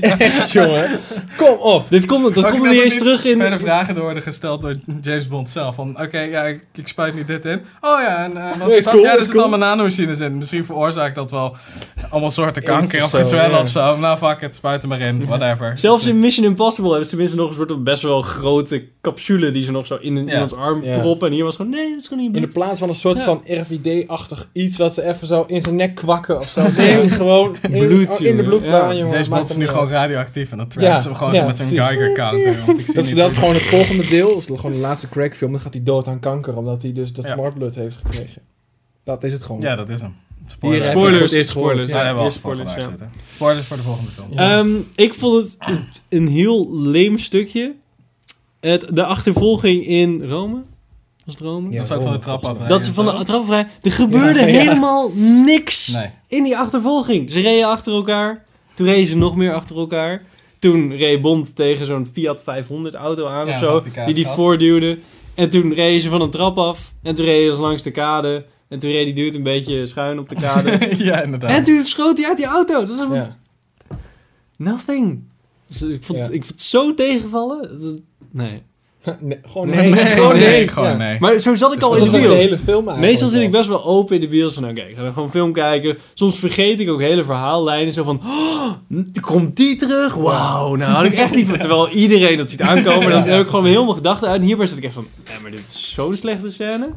Echt, 0.00 0.50
jongen. 0.52 0.88
Kom 1.36 1.56
op. 1.58 1.86
Dit 1.90 2.06
komt, 2.06 2.34
dat 2.34 2.44
komt 2.44 2.46
ik 2.46 2.54
er 2.54 2.60
wil 2.62 2.72
niet 2.72 2.82
eens 2.82 2.98
terug 2.98 3.24
in... 3.24 3.38
Verder 3.38 3.60
vragen 3.60 3.94
door 3.94 4.04
worden 4.04 4.22
gesteld 4.22 4.62
door 4.62 4.74
James 5.00 5.28
Bond 5.28 5.50
zelf. 5.50 5.74
Van, 5.74 6.00
oké, 6.00 6.20
ja, 6.20 6.42
ik, 6.42 6.66
ik 6.74 6.88
spuit 6.88 7.14
nu 7.14 7.24
dit 7.24 7.44
in. 7.44 7.60
Oh 7.80 8.00
ja, 8.00 8.24
en 8.24 8.30
uh, 8.32 8.58
wat 8.58 8.68
Nee, 8.68 8.76
is 8.76 8.82
zat? 8.82 8.92
cool, 8.92 9.04
ja, 9.04 9.08
er 9.12 9.14
is 9.18 9.24
zitten 9.24 9.40
cool. 9.40 9.48
allemaal 9.50 9.68
nanomachines 9.68 10.20
in. 10.20 10.36
Misschien 10.36 10.64
veroorzaakt 10.64 11.07
dat 11.14 11.30
wel 11.30 11.56
allemaal 12.10 12.30
soorten 12.30 12.62
kanker 12.62 13.04
of 13.04 13.10
gezwellen 13.10 13.60
of 13.60 13.68
zo. 13.68 13.96
Nou, 13.96 14.18
fuck 14.18 14.40
it, 14.40 14.54
spuit 14.54 14.82
er 14.82 14.88
maar 14.88 15.00
in. 15.00 15.24
Whatever. 15.26 15.78
Zelfs 15.78 16.06
in. 16.06 16.20
Mission 16.20 16.46
Impossible 16.46 16.88
hebben 16.88 17.04
ze 17.04 17.10
tenminste 17.10 17.36
nog 17.36 17.48
een 17.48 17.54
soort 17.54 17.84
best 17.84 18.02
wel 18.02 18.20
grote 18.22 18.84
capsule 19.00 19.50
die 19.50 19.62
ze 19.64 19.70
nog 19.72 19.86
zo 19.86 19.96
in 20.00 20.16
Ja. 20.16 20.32
iemands 20.32 20.54
arm 20.54 20.80
proppen. 20.80 21.28
En 21.28 21.34
hier 21.34 21.44
was 21.44 21.56
gewoon, 21.56 21.70
nee, 21.70 21.88
dat 21.92 21.98
is 22.02 22.08
gewoon 22.08 22.24
niet 22.24 22.34
In 22.34 22.40
de 22.42 22.46
plaats 22.48 22.78
van 22.80 22.88
een 22.88 22.94
soort 22.94 23.18
Ja. 23.18 23.24
van 23.24 23.42
RVD-achtig 23.46 24.48
iets 24.52 24.76
wat 24.76 24.94
ze 24.94 25.02
even 25.02 25.26
zo 25.26 25.44
in 25.46 25.60
zijn 25.60 25.76
nek 25.76 25.94
kwakken 25.94 26.38
of 26.38 26.48
zo. 26.48 26.66
Nee, 26.76 27.10
gewoon 27.10 27.56
in, 27.70 27.86
Bloed, 27.86 28.20
in 28.20 28.36
de 28.36 28.42
bloedbaan, 28.42 28.88
Ja. 28.94 29.00
jongen. 29.00 29.16
Deze 29.16 29.30
Bond 29.30 29.48
is 29.50 29.56
nu 29.56 29.68
gewoon 29.68 29.88
radioactief. 29.88 30.52
En 30.52 30.58
dat 30.58 30.74
Ja, 30.74 30.80
trapt 30.80 31.02
ze 31.02 31.08
hem 31.08 31.16
gewoon 31.16 31.32
ja, 31.34 31.44
met 31.44 31.56
zijn 31.56 31.68
precies. 31.68 31.86
Geiger 31.86 32.12
counter. 32.12 32.56
Want 32.66 32.78
ik 32.78 32.84
zie 32.86 32.94
Dat 32.98 33.04
is, 33.04 33.14
dat 33.14 33.30
is 33.30 33.36
gewoon 33.36 33.54
het 33.54 33.62
volgende 33.66 34.06
deel. 34.06 34.28
Dat 34.28 34.36
is 34.38 34.56
gewoon 34.56 34.72
de 34.72 34.78
laatste 34.78 35.08
crackfilm. 35.08 35.52
Dan 35.52 35.60
gaat 35.60 35.72
hij 35.72 35.82
dood 35.82 36.08
aan 36.08 36.20
kanker. 36.20 36.56
Omdat 36.56 36.82
hij 36.82 36.92
dus 36.92 37.12
dat 37.12 37.26
Ja. 37.26 37.32
smart 37.34 37.54
blood 37.58 37.74
heeft 37.74 37.96
gekregen. 37.96 38.42
Dat 39.04 39.24
is 39.24 39.32
het 39.32 39.42
gewoon. 39.42 39.60
Ja, 39.60 39.76
dat 39.76 39.88
is 39.88 40.00
hem. 40.00 40.14
Spoilers. 40.48 40.88
Spoilers, 40.88 41.22
het 41.22 41.32
eerst 41.32 41.50
gehoord. 41.50 41.70
spoilers. 41.72 41.92
Ja, 41.92 41.98
Ja, 41.98 42.04
hebben 42.04 42.14
we 42.14 42.20
al 42.20 42.26
eerst 42.34 42.38
voor 42.38 42.54
spoilers, 42.54 42.84
ja. 43.58 43.62
voor 43.62 43.76
de 43.76 43.82
volgende 43.82 44.10
film. 44.10 44.26
Ja. 44.30 44.58
Ehm, 44.58 44.68
ik 44.94 45.14
vond 45.14 45.56
het 45.58 45.78
een 46.08 46.28
heel 46.28 46.78
leem 46.80 47.18
stukje. 47.18 47.74
Het, 48.60 48.86
de 48.90 49.04
achtervolging 49.04 49.86
in 49.86 50.22
Rome. 50.26 50.62
Was 51.24 51.34
het 51.34 51.44
Rome? 51.44 51.70
Ja, 51.70 51.76
dat 51.76 51.86
is 51.90 51.92
ook 51.96 52.02
van 52.02 52.12
de 52.12 52.18
trap 52.18 52.44
af. 52.44 52.58
Dat 52.58 52.82
is 52.82 52.88
van 52.88 53.04
de 53.18 53.24
trap 53.24 53.44
vrij. 53.46 53.66
Er 53.82 53.92
gebeurde 53.92 54.40
Ja, 54.40 54.46
ja. 54.46 54.58
helemaal 54.58 55.12
niks 55.44 55.88
Nee. 55.88 56.10
in 56.28 56.44
die 56.44 56.56
achtervolging. 56.56 57.30
Ze 57.30 57.40
reden 57.40 57.68
achter 57.68 57.92
elkaar. 57.92 58.44
Toen 58.74 58.86
reden 58.86 59.08
ze 59.08 59.16
nog 59.16 59.36
meer 59.36 59.52
achter 59.54 59.76
elkaar. 59.76 60.22
Toen 60.58 60.96
reed 60.96 61.20
Bond 61.20 61.56
tegen 61.56 61.86
zo'n 61.86 62.08
Fiat 62.12 62.42
500 62.42 62.94
auto 62.94 63.26
aan 63.26 63.46
Ja, 63.46 63.52
of 63.52 63.58
zo. 63.58 63.80
die 63.94 64.04
Die 64.04 64.14
die 64.14 64.24
gas. 64.24 64.34
voorduwde. 64.34 64.98
En 65.34 65.50
toen 65.50 65.72
reden 65.72 66.00
ze 66.00 66.08
van 66.08 66.20
een 66.20 66.30
trap 66.30 66.58
af. 66.58 66.92
En 67.02 67.14
toen 67.14 67.24
reden 67.24 67.54
ze 67.54 67.60
langs 67.60 67.82
de 67.82 67.90
kade. 67.90 68.44
En 68.68 68.78
toen 68.78 68.90
reed 68.90 69.04
die 69.04 69.14
dude 69.24 69.36
een 69.36 69.42
beetje 69.42 69.86
schuin 69.86 70.18
op 70.18 70.28
de 70.28 70.34
kade. 70.34 70.78
ja, 71.04 71.22
inderdaad. 71.22 71.50
en 71.50 71.64
toen 71.64 71.84
schoot 71.84 72.18
hij 72.18 72.26
uit 72.26 72.36
die 72.36 72.46
auto. 72.46 72.84
Dat 72.84 72.88
is 72.96 73.04
Ja. 73.12 73.36
nothing. 74.56 75.22
Dus 75.66 75.82
ik, 75.82 76.02
vond, 76.04 76.18
Ja. 76.18 76.24
ik 76.24 76.44
vond 76.44 76.48
het 76.48 76.60
zo 76.60 76.94
tegenvallen. 76.94 77.80
Dat- 77.80 78.00
Nee. 78.32 78.62
Nee, 79.20 79.38
gewoon 79.46 79.68
Nee, 79.68 79.76
nee. 79.76 79.90
nee, 79.90 80.04
gewoon 80.06 80.36
nee, 80.36 80.46
nee. 80.48 80.68
gewoon 80.68 80.98
Ja. 80.98 81.16
Maar 81.20 81.38
zo 81.38 81.54
zat 81.54 81.72
ik 81.72 81.78
Dus 81.80 81.88
al 81.88 81.96
in 81.96 82.04
de 82.04 82.10
bios. 82.18 82.34
hele 82.36 82.58
film. 82.58 82.98
Meestal 82.98 83.28
zit 83.28 83.42
ik 83.42 83.50
best 83.50 83.68
wel 83.68 83.84
open 83.84 84.14
in 84.14 84.20
de 84.20 84.26
bios 84.26 84.54
van, 84.54 84.68
oké, 84.68 84.80
ik 84.80 84.96
ga 84.96 85.02
dan 85.02 85.12
gewoon 85.12 85.30
film 85.30 85.52
kijken. 85.52 85.98
Soms 86.14 86.38
vergeet 86.38 86.80
ik 86.80 86.90
ook 86.90 87.00
hele 87.00 87.24
verhaallijnen. 87.24 87.92
Zo 87.92 88.02
van, 88.04 88.20
oh, 88.24 88.72
komt 89.20 89.56
die 89.56 89.76
terug? 89.76 90.14
Wauw, 90.14 90.74
nou 90.74 90.92
had 90.92 91.04
ik 91.04 91.12
echt 91.12 91.34
niet 91.34 91.46
van. 91.48 91.58
Terwijl 91.58 91.88
iedereen 91.88 92.36
dat 92.36 92.50
ziet 92.50 92.60
aankomen, 92.60 93.10
dan 93.10 93.22
heb 93.28 93.40
ik 93.40 93.46
gewoon 93.46 93.62
mijn 93.84 93.92
gedachten 93.94 94.28
uit. 94.28 94.40
En 94.40 94.46
hierbij 94.46 94.66
zit 94.66 94.78
ik 94.78 94.84
echt 94.84 94.94
van, 94.94 95.06
nee, 95.28 95.40
maar 95.42 95.50
dit 95.50 95.60
is 95.60 95.92
zo'n 95.94 96.14
slechte 96.14 96.50
scène. 96.50 96.88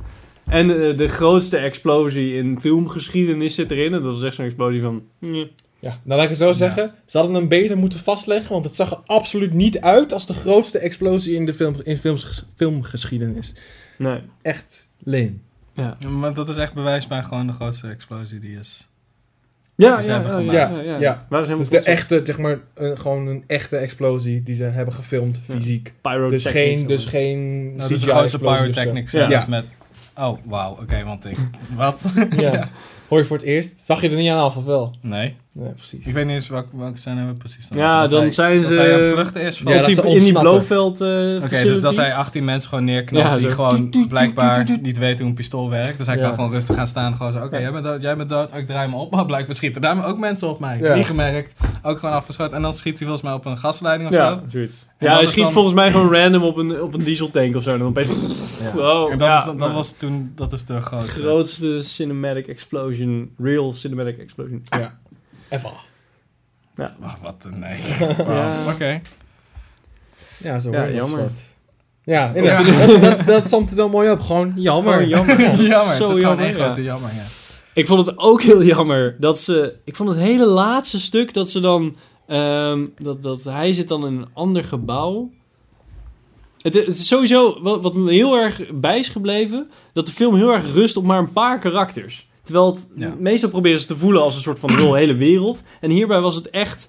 En 0.51 0.69
eh, 0.89 0.97
de 0.97 1.07
grootste 1.07 1.57
explosie 1.57 2.33
in 2.35 2.59
filmgeschiedenis 2.59 3.55
zit 3.55 3.71
erin. 3.71 3.93
En 3.93 4.01
dat 4.01 4.13
was 4.13 4.23
echt 4.23 4.35
zo'n 4.35 4.45
explosie 4.45 4.81
van, 4.81 5.03
nee. 5.19 5.51
Ja, 5.79 5.89
nou 5.89 5.99
laat 6.15 6.23
ik 6.23 6.29
het 6.29 6.37
zo 6.37 6.53
zeggen. 6.53 6.93
Ze 7.05 7.17
hadden 7.17 7.35
hem 7.35 7.47
beter 7.47 7.77
moeten 7.77 7.99
vastleggen, 7.99 8.51
want 8.51 8.65
het 8.65 8.75
zag 8.75 8.91
er 8.91 8.99
absoluut 9.05 9.53
niet 9.53 9.79
uit 9.79 10.13
als 10.13 10.25
de 10.27 10.33
grootste 10.33 10.79
explosie 10.79 11.35
in 11.35 11.45
de 11.45 11.53
film, 11.53 11.75
in 11.83 11.97
films, 11.97 12.45
filmgeschiedenis. 12.55 13.53
nee. 13.97 14.19
Echt 14.41 14.89
leem. 15.03 15.41
Ja, 15.73 15.95
Ja, 15.99 16.09
maar 16.09 16.33
dat 16.33 16.49
is 16.49 16.57
echt 16.57 16.73
bewijsbaar 16.73 17.23
gewoon 17.23 17.47
de 17.47 17.53
grootste 17.53 17.87
explosie 17.87 18.39
die 18.39 18.57
is. 18.59 18.87
ja, 19.75 19.93
Die 19.95 20.03
ze 20.03 20.09
ja, 20.09 20.21
hebben 20.21 20.43
ja, 20.45 20.67
gemaakt. 20.67 20.75
ja, 20.85 20.91
ja. 20.91 20.99
Ja. 20.99 21.25
Helemaal 21.29 21.57
Dus 21.57 21.69
de 21.69 21.79
echte, 21.79 22.21
zeg 22.23 22.37
maar, 22.37 22.59
een, 22.73 22.97
gewoon 22.97 23.27
een 23.27 23.43
echte 23.47 23.77
explosie 23.77 24.43
die 24.43 24.55
ze 24.55 24.63
hebben 24.63 24.93
gefilmd, 24.93 25.41
Ja. 25.47 25.53
fysiek. 25.53 25.83
Dus 25.83 25.93
Pyrotechnics, 26.01 26.51
geen, 26.51 26.87
dus 26.87 27.05
geen 27.05 27.65
Nou, 27.65 27.77
dat 27.77 27.89
is 27.91 27.99
de 28.01 28.07
grootste 28.07 28.39
pyrotechnics 28.39 29.11
Ja. 29.11 29.45
met... 29.49 29.65
Oh, 30.17 30.37
wauw, 30.43 30.71
oké, 30.81 31.03
want 31.03 31.25
ik... 31.25 31.37
Wat? 31.75 32.05
Ja. 32.37 32.69
Hoor 33.07 33.19
je 33.19 33.25
voor 33.25 33.37
het 33.37 33.45
eerst? 33.45 33.79
Zag 33.79 34.01
je 34.01 34.09
er 34.09 34.15
niet 34.15 34.29
aan 34.29 34.43
af 34.43 34.57
of 34.57 34.65
wel? 34.65 34.93
Nee, 35.01 35.35
Nee, 35.53 35.71
precies. 35.71 36.05
ik 36.05 36.13
weet 36.13 36.25
niet 36.25 36.33
eens 36.35 36.47
welke, 36.47 36.77
welke 36.77 36.97
scène 36.97 37.25
we 37.25 37.33
precies 37.33 37.67
dan 37.69 37.81
Ja, 37.81 38.01
Dat 38.01 38.09
dan 38.09 38.19
hij- 38.21 38.31
zijn 38.31 38.61
Dat 38.61 38.67
ze- 38.71 38.73
hij 38.79 38.93
aan 38.93 38.99
het 38.99 39.09
vluchten 39.13 39.41
is 39.41 39.57
van... 39.57 39.71
Ja, 39.71 39.77
dat 39.77 39.85
die, 39.87 40.03
in 40.13 40.19
die. 40.19 40.31
Blofeld 40.39 41.01
Oké, 41.01 41.63
dus 41.63 41.81
dat 41.81 41.95
hij 41.95 42.13
18 42.15 42.43
mensen 42.45 42.69
gewoon 42.69 42.85
neerknalt 42.85 43.25
Ja, 43.25 43.33
die 43.37 43.49
zo. 43.49 43.55
gewoon 43.55 43.93
blijkbaar 44.09 44.65
niet 44.81 44.97
weten 44.97 45.17
hoe 45.19 45.27
een 45.27 45.33
pistool 45.33 45.69
werkt. 45.69 45.97
Dus 45.97 46.07
hij 46.07 46.15
Ja. 46.15 46.21
kan 46.21 46.33
gewoon 46.33 46.51
rustig 46.51 46.75
gaan 46.75 46.87
staan 46.87 47.11
en 47.11 47.17
gewoon 47.17 47.31
zo, 47.31 47.43
oké, 47.43 47.55
Ja. 47.55 47.61
jij 47.61 47.71
bent 47.71 47.83
dood, 47.83 48.01
jij 48.01 48.15
bent 48.17 48.29
dood, 48.29 48.55
ik 48.55 48.67
draai 48.67 48.89
me 48.89 48.95
op. 48.95 49.11
Maar 49.15 49.25
blijkbaar 49.25 49.55
schieten 49.55 49.81
daar 49.81 50.05
ook 50.05 50.17
mensen 50.17 50.49
op 50.49 50.59
mij. 50.59 50.79
Ja. 50.79 50.95
Niet 50.95 51.05
gemerkt, 51.05 51.53
ook 51.83 51.99
gewoon 51.99 52.15
afgeschoten. 52.15 52.55
En 52.55 52.61
dan 52.61 52.73
schiet 52.73 52.97
hij 52.99 53.07
volgens 53.07 53.21
mij 53.21 53.33
op 53.33 53.45
een 53.45 53.57
gasleiding 53.57 54.09
of 54.09 54.15
ja, 54.15 54.29
zo. 54.33 54.39
zoiets. 54.47 54.73
Ja, 54.99 55.07
dat 55.07 55.17
hij 55.17 55.25
schiet 55.25 55.43
dan- 55.43 55.51
volgens 55.51 55.73
mij 55.73 55.91
gewoon 55.91 56.13
random 56.13 56.43
op 56.43 56.57
een, 56.57 56.81
op 56.81 56.93
een 56.93 57.03
dieseltank 57.03 57.55
of 57.55 57.63
zo. 57.63 57.69
En 57.69 57.79
dan 57.79 57.87
opeens... 57.87 58.07
Ja. 58.61 58.71
Wow, 58.81 59.11
En 59.11 59.17
dat, 59.17 59.27
ja, 59.27 59.37
is, 59.51 59.57
dat 59.59 59.71
was 59.71 59.91
toen, 59.97 60.31
dat 60.35 60.51
is 60.51 60.65
de 60.65 60.81
grootste. 60.81 61.21
grootste 61.21 61.81
cinematic 61.81 62.47
explosion, 62.47 63.29
real 63.37 63.73
cinematic 63.73 64.17
explosion. 64.17 64.61
Ja. 64.69 64.99
Even. 65.51 65.71
Wacht, 66.75 67.21
wat 67.21 67.47
een 67.51 67.59
nee. 67.59 67.77
Ja. 67.99 68.15
Wow, 68.15 68.73
Oké. 68.73 69.01
Ja, 70.37 70.59
zo 70.59 70.71
Ja, 70.71 70.89
jammer. 70.89 71.29
Ja, 72.03 72.31
inderdaad. 72.33 72.87
Dat, 72.87 73.01
dat, 73.01 73.25
dat 73.25 73.49
somt 73.49 73.67
het 73.67 73.77
wel 73.77 73.89
mooi 73.89 74.11
op. 74.11 74.19
Gewoon 74.19 74.53
jammer. 74.55 74.93
Gewoon 74.93 75.07
jammer. 75.07 75.39
jammer, 75.65 75.95
Zo 75.95 76.07
het 76.07 76.17
is 76.17 76.23
gewoon 76.23 76.37
jammer, 76.37 76.47
ja. 76.47 76.65
grote 76.65 76.83
jammer, 76.83 77.13
ja. 77.13 77.23
Ik 77.73 77.87
vond 77.87 78.05
het 78.05 78.17
ook 78.17 78.41
heel 78.41 78.63
jammer 78.63 79.15
dat 79.19 79.39
ze... 79.39 79.75
Ik 79.83 79.95
vond 79.95 80.09
het 80.09 80.17
hele 80.17 80.45
laatste 80.45 80.99
stuk 80.99 81.33
dat 81.33 81.49
ze 81.49 81.59
dan... 81.59 81.95
ehm, 82.27 82.87
dat, 82.97 83.23
dat 83.23 83.43
hij 83.43 83.73
zit 83.73 83.87
dan 83.87 84.05
in 84.05 84.13
een 84.13 84.29
ander 84.33 84.63
gebouw. 84.63 85.29
Het, 86.61 86.73
het 86.73 86.87
is 86.87 87.07
sowieso 87.07 87.61
wat, 87.61 87.81
wat 87.81 87.95
me 87.95 88.11
heel 88.11 88.35
erg 88.35 88.61
bij 88.73 88.99
is 88.99 89.09
gebleven... 89.09 89.69
dat 89.93 90.05
de 90.05 90.11
film 90.11 90.35
heel 90.35 90.53
erg 90.53 90.73
rust 90.73 90.97
op 90.97 91.03
maar 91.03 91.19
een 91.19 91.33
paar 91.33 91.59
karakters. 91.59 92.29
Terwijl 92.43 92.65
het 92.65 92.89
Ja. 92.95 93.15
meestal 93.19 93.49
proberen 93.49 93.79
ze 93.79 93.87
te 93.87 93.95
voelen 93.95 94.21
als 94.21 94.35
een 94.35 94.41
soort 94.41 94.59
van 94.59 94.75
heel 94.77 94.93
hele 94.93 95.15
wereld. 95.15 95.61
En 95.79 95.89
hierbij 95.89 96.19
was 96.21 96.35
het 96.35 96.49
echt... 96.49 96.87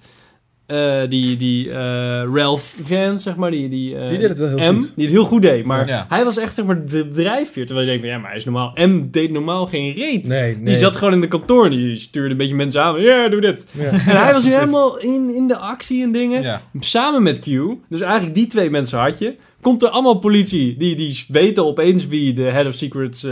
eh, 0.65 1.01
die 1.09 1.37
die 1.37 1.69
eh, 1.71 2.23
Ralph 2.33 2.75
Vance, 2.81 3.17
zeg 3.23 3.35
maar, 3.35 3.51
die, 3.51 3.69
die, 3.69 3.97
eh, 3.97 4.09
Die 4.09 4.17
deed 4.17 4.29
het 4.29 4.37
wel 4.37 4.47
heel 4.57 4.73
M, 4.73 4.81
goed. 4.81 4.91
die 4.95 5.05
het 5.05 5.13
heel 5.13 5.25
goed 5.25 5.41
deed. 5.41 5.65
Maar 5.65 5.87
Ja. 5.87 6.05
hij 6.09 6.23
was 6.23 6.37
echt 6.37 6.53
zeg 6.53 6.65
maar 6.65 6.85
de 6.85 7.07
drijfveer. 7.07 7.65
Terwijl 7.65 7.87
je 7.87 7.91
denkt, 7.91 8.05
van, 8.07 8.11
ja, 8.15 8.19
maar 8.21 8.29
hij 8.29 8.37
is 8.39 8.45
normaal. 8.45 8.71
M 8.75 9.01
deed 9.11 9.31
normaal 9.31 9.65
geen 9.65 9.93
reet. 9.93 10.27
Nee, 10.27 10.55
nee. 10.55 10.63
Die 10.65 10.75
zat 10.75 10.95
gewoon 10.95 11.13
in 11.13 11.21
de 11.21 11.27
kantoor 11.27 11.65
en 11.65 11.71
die 11.71 11.95
stuurde 11.95 12.29
een 12.29 12.37
beetje 12.37 12.55
mensen 12.55 12.83
aan. 12.83 13.01
Ja, 13.01 13.29
doe 13.29 13.41
dit. 13.41 13.65
Ja. 13.77 13.83
En 13.91 14.23
hij 14.23 14.33
was 14.33 14.43
nu 14.43 14.51
helemaal 14.51 14.99
in, 14.99 15.29
in 15.35 15.47
de 15.47 15.57
actie 15.57 16.03
en 16.03 16.11
dingen. 16.11 16.41
Ja, 16.41 16.61
Samen 16.79 17.23
met 17.23 17.39
Q. 17.39 17.45
Dus 17.89 18.01
eigenlijk 18.01 18.35
die 18.35 18.47
twee 18.47 18.69
mensen 18.69 18.99
had 18.99 19.19
je. 19.19 19.35
komt 19.61 19.83
er 19.83 19.89
allemaal 19.89 20.19
politie. 20.19 20.77
Die, 20.77 20.95
die 20.95 21.25
weten 21.27 21.65
opeens 21.65 22.07
wie 22.07 22.33
de 22.33 22.41
head 22.43 22.67
of 22.67 22.73
secrets 22.73 23.27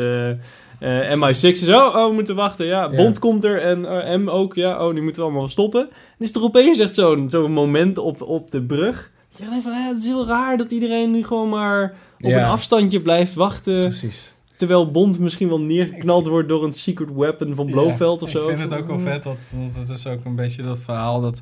eh, 0.82 1.12
eh, 1.12 1.20
MI6 1.20 1.42
is. 1.42 1.68
Oh, 1.68 1.96
oh, 1.96 2.08
we 2.08 2.14
moeten 2.14 2.36
wachten. 2.36 2.66
Ja, 2.66 2.82
Ja. 2.92 2.96
Bond 2.96 3.20
komt 3.20 3.44
er 3.44 3.62
en 3.62 3.86
eh, 4.04 4.18
M 4.18 4.30
ook. 4.30 4.56
Ja, 4.56 4.86
oh, 4.88 4.94
die 4.94 5.04
moeten 5.04 5.22
we 5.24 5.28
allemaal 5.30 5.48
stoppen. 5.48 5.82
En 5.90 6.26
is 6.26 6.36
er 6.36 6.44
opeens 6.44 6.80
echt 6.80 6.94
zo'n 6.96 7.30
zo'n 7.30 7.52
moment 7.52 7.98
op, 7.98 8.22
op 8.22 8.52
de 8.52 8.62
brug. 8.64 9.12
Je 9.30 9.46
denkt 9.50 9.64
van, 9.64 9.72
eh, 9.72 9.88
het 9.88 9.98
is 9.98 10.06
heel 10.08 10.28
raar 10.28 10.58
dat 10.58 10.72
iedereen 10.72 11.12
nu 11.12 11.24
gewoon 11.24 11.50
maar 11.50 11.94
op 12.20 12.30
Ja. 12.30 12.44
een 12.44 12.50
afstandje 12.50 13.00
blijft 13.02 13.34
wachten. 13.34 13.80
Precies. 13.88 14.34
Terwijl 14.58 14.92
Bond 14.92 15.20
misschien 15.20 15.48
wel 15.48 15.60
neergeknald 15.60 16.28
wordt 16.28 16.50
door 16.50 16.64
een 16.64 16.72
secret 16.72 17.10
weapon 17.16 17.56
van 17.56 17.66
Blofeld 17.66 18.22
of 18.22 18.32
Ja, 18.32 18.40
zo. 18.40 18.50
Ik 18.50 18.58
vind 18.58 18.72
het 18.72 18.80
ook 18.80 18.88
wel 18.88 19.00
vet, 19.00 19.24
dat, 19.24 19.54
dat 19.74 19.76
het 19.76 19.90
is 19.90 20.08
ook 20.08 20.26
een 20.26 20.36
beetje 20.36 20.64
dat 20.64 20.80
verhaal 20.80 21.22
dat, 21.22 21.42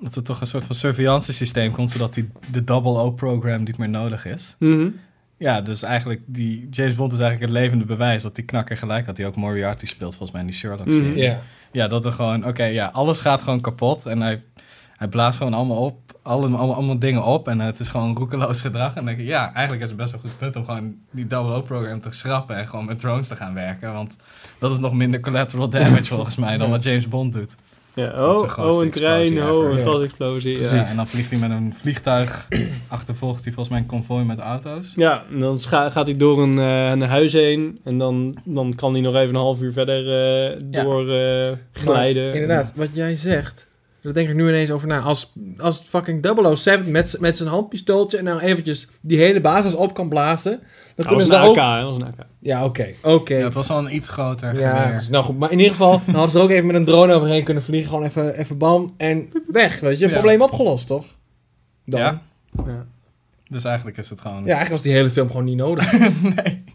dat 0.00 0.14
er 0.16 0.22
toch 0.22 0.40
een 0.40 0.46
soort 0.46 0.64
van 0.64 0.74
surveillance 0.74 1.32
systeem 1.32 1.72
komt, 1.72 1.90
zodat 1.90 2.14
die, 2.14 2.28
de 2.50 2.64
double 2.64 2.98
O-program 2.98 3.62
niet 3.62 3.78
meer 3.78 3.88
nodig 3.88 4.26
is. 4.26 4.56
Mhm. 4.58 4.88
Ja, 5.36 5.60
dus 5.60 5.82
eigenlijk, 5.82 6.22
die 6.26 6.68
James 6.70 6.94
Bond 6.94 7.12
is 7.12 7.18
eigenlijk 7.18 7.52
het 7.52 7.60
levende 7.60 7.84
bewijs 7.84 8.22
dat 8.22 8.34
die 8.34 8.44
knakker 8.44 8.76
gelijk 8.76 9.06
had, 9.06 9.16
die 9.16 9.26
ook 9.26 9.36
Moriarty 9.36 9.86
speelt 9.86 10.10
volgens 10.10 10.30
mij 10.30 10.40
in 10.40 10.46
die 10.46 10.56
Sherlock-serie. 10.56 11.10
Mhm. 11.10 11.18
Ja. 11.18 11.40
Ja, 11.72 11.86
dat 11.88 12.04
er 12.04 12.12
gewoon, 12.12 12.46
oké, 12.46 12.64
ja, 12.64 12.90
alles 12.92 13.20
gaat 13.20 13.42
gewoon 13.42 13.60
kapot 13.60 14.06
en 14.06 14.20
hij, 14.20 14.42
hij 14.96 15.08
blaast 15.08 15.38
gewoon 15.38 15.54
allemaal 15.54 15.76
op, 15.76 16.18
alle, 16.22 16.42
allemaal, 16.42 16.74
allemaal 16.74 16.98
dingen 16.98 17.24
op 17.24 17.48
en 17.48 17.60
het 17.60 17.78
is 17.78 17.88
gewoon 17.88 18.16
roekeloos 18.16 18.60
gedrag. 18.60 18.88
En 18.88 18.94
dan 18.94 19.04
denk 19.04 19.18
ik, 19.18 19.26
ja, 19.26 19.52
eigenlijk 19.52 19.82
is 19.82 19.88
het 19.88 19.98
best 19.98 20.10
wel 20.12 20.20
een 20.22 20.28
goed 20.28 20.38
punt 20.38 20.56
om 20.56 20.64
gewoon 20.64 20.94
die 21.10 21.26
double 21.26 21.54
O-program 21.54 22.00
te 22.00 22.10
schrappen 22.10 22.56
en 22.56 22.68
gewoon 22.68 22.84
met 22.84 22.98
drones 22.98 23.28
te 23.28 23.36
gaan 23.36 23.54
werken, 23.54 23.92
want 23.92 24.18
dat 24.58 24.70
is 24.70 24.78
nog 24.78 24.92
minder 24.92 25.20
collateral 25.20 25.68
damage 25.68 26.04
volgens 26.14 26.36
mij 26.36 26.58
dan 26.58 26.70
wat 26.70 26.82
James 26.82 27.08
Bond 27.08 27.32
doet. 27.32 27.54
Ja, 27.94 28.28
oh, 28.32 28.58
oh, 28.58 28.82
een 28.82 28.90
trein, 28.90 29.42
oh, 29.50 29.70
een 29.70 29.84
gasexplosie. 29.84 30.58
Ja. 30.62 30.74
Ja. 30.74 30.84
en 30.86 30.96
dan 30.96 31.06
vliegt 31.06 31.30
hij 31.30 31.38
met 31.38 31.50
een 31.50 31.74
vliegtuig, 31.74 32.48
achtervolgt 32.88 33.44
hij 33.44 33.52
volgens 33.52 33.68
mij 33.74 33.78
een 33.78 33.90
konvooi 33.90 34.24
met 34.24 34.38
auto's. 34.38 34.92
Ja, 34.96 35.24
en 35.30 35.38
dan 35.38 35.58
gaat 35.60 36.06
hij 36.06 36.16
door 36.16 36.42
een, 36.42 36.58
eh, 36.58 36.90
een 36.90 37.02
huis 37.02 37.32
heen 37.32 37.80
en 37.84 37.98
dan, 37.98 38.36
dan 38.44 38.74
kan 38.74 38.92
hij 38.92 39.02
nog 39.02 39.14
even 39.14 39.28
een 39.34 39.40
half 39.40 39.60
uur 39.60 39.72
verder 39.72 40.06
eh, 40.06 40.58
Ja. 40.70 40.82
door 40.82 41.10
eh, 41.10 41.50
glijden. 41.72 42.24
Maar 42.26 42.34
inderdaad, 42.34 42.72
wat 42.74 42.88
jij 42.92 43.16
zegt, 43.16 43.66
daar 44.04 44.12
denk 44.12 44.28
ik 44.28 44.34
nu 44.34 44.48
ineens 44.48 44.70
over 44.70 44.88
na. 44.88 45.00
Als, 45.00 45.32
als 45.56 45.78
het 45.78 45.88
fucking 45.88 46.26
007 46.56 46.90
met, 46.90 47.16
met 47.20 47.36
zijn 47.36 47.48
handpistooltje 47.48 48.18
en 48.18 48.24
nou 48.24 48.40
eventjes 48.40 48.88
die 49.00 49.18
hele 49.18 49.40
basis 49.40 49.74
op 49.74 49.94
kan 49.94 50.08
blazen, 50.08 50.52
dan 50.52 50.60
Dat 50.96 51.06
kunnen 51.06 51.26
was 51.26 51.36
ze 51.36 51.42
een 51.42 51.54
daar 51.54 51.64
AK, 51.64 51.68
ook... 51.68 51.74
hè, 51.76 51.80
dat 51.82 51.92
was 51.92 52.02
een 52.02 52.18
AK. 52.20 52.26
Ja, 52.38 52.64
oké, 52.64 52.94
oké. 53.02 53.34
Ja, 53.34 53.44
het 53.44 53.54
was 53.54 53.68
wel 53.68 53.78
een 53.78 53.94
iets 53.94 54.08
groter 54.08 54.58
Ja, 54.58 54.76
geweer. 54.82 54.98
dus 54.98 55.08
nou 55.08 55.24
goed. 55.24 55.38
Maar 55.38 55.50
in 55.50 55.58
ieder 55.58 55.72
geval, 55.72 56.00
dan 56.04 56.14
hadden 56.14 56.30
ze 56.30 56.38
er 56.38 56.44
ook 56.44 56.50
even 56.50 56.66
met 56.66 56.76
een 56.76 56.84
drone 56.84 57.12
overheen 57.12 57.44
kunnen 57.44 57.62
vliegen. 57.62 57.88
Gewoon 57.90 58.04
even, 58.04 58.38
even 58.38 58.58
bam 58.58 58.90
en 58.96 59.28
weg, 59.46 59.80
weet 59.80 59.98
je. 59.98 60.06
Ja. 60.06 60.12
Probleem 60.12 60.42
opgelost, 60.42 60.86
toch? 60.86 61.06
Dan. 61.84 62.00
Ja, 62.00 62.22
Ja. 62.56 62.62
Ja. 62.66 62.84
dus 63.48 63.64
eigenlijk 63.64 63.96
is 63.96 64.10
het 64.10 64.20
gewoon... 64.20 64.36
eigenlijk 64.36 64.70
was 64.70 64.82
die 64.82 64.92
hele 64.92 65.10
film 65.10 65.26
gewoon 65.28 65.44
niet 65.44 65.56
nodig. 65.56 65.92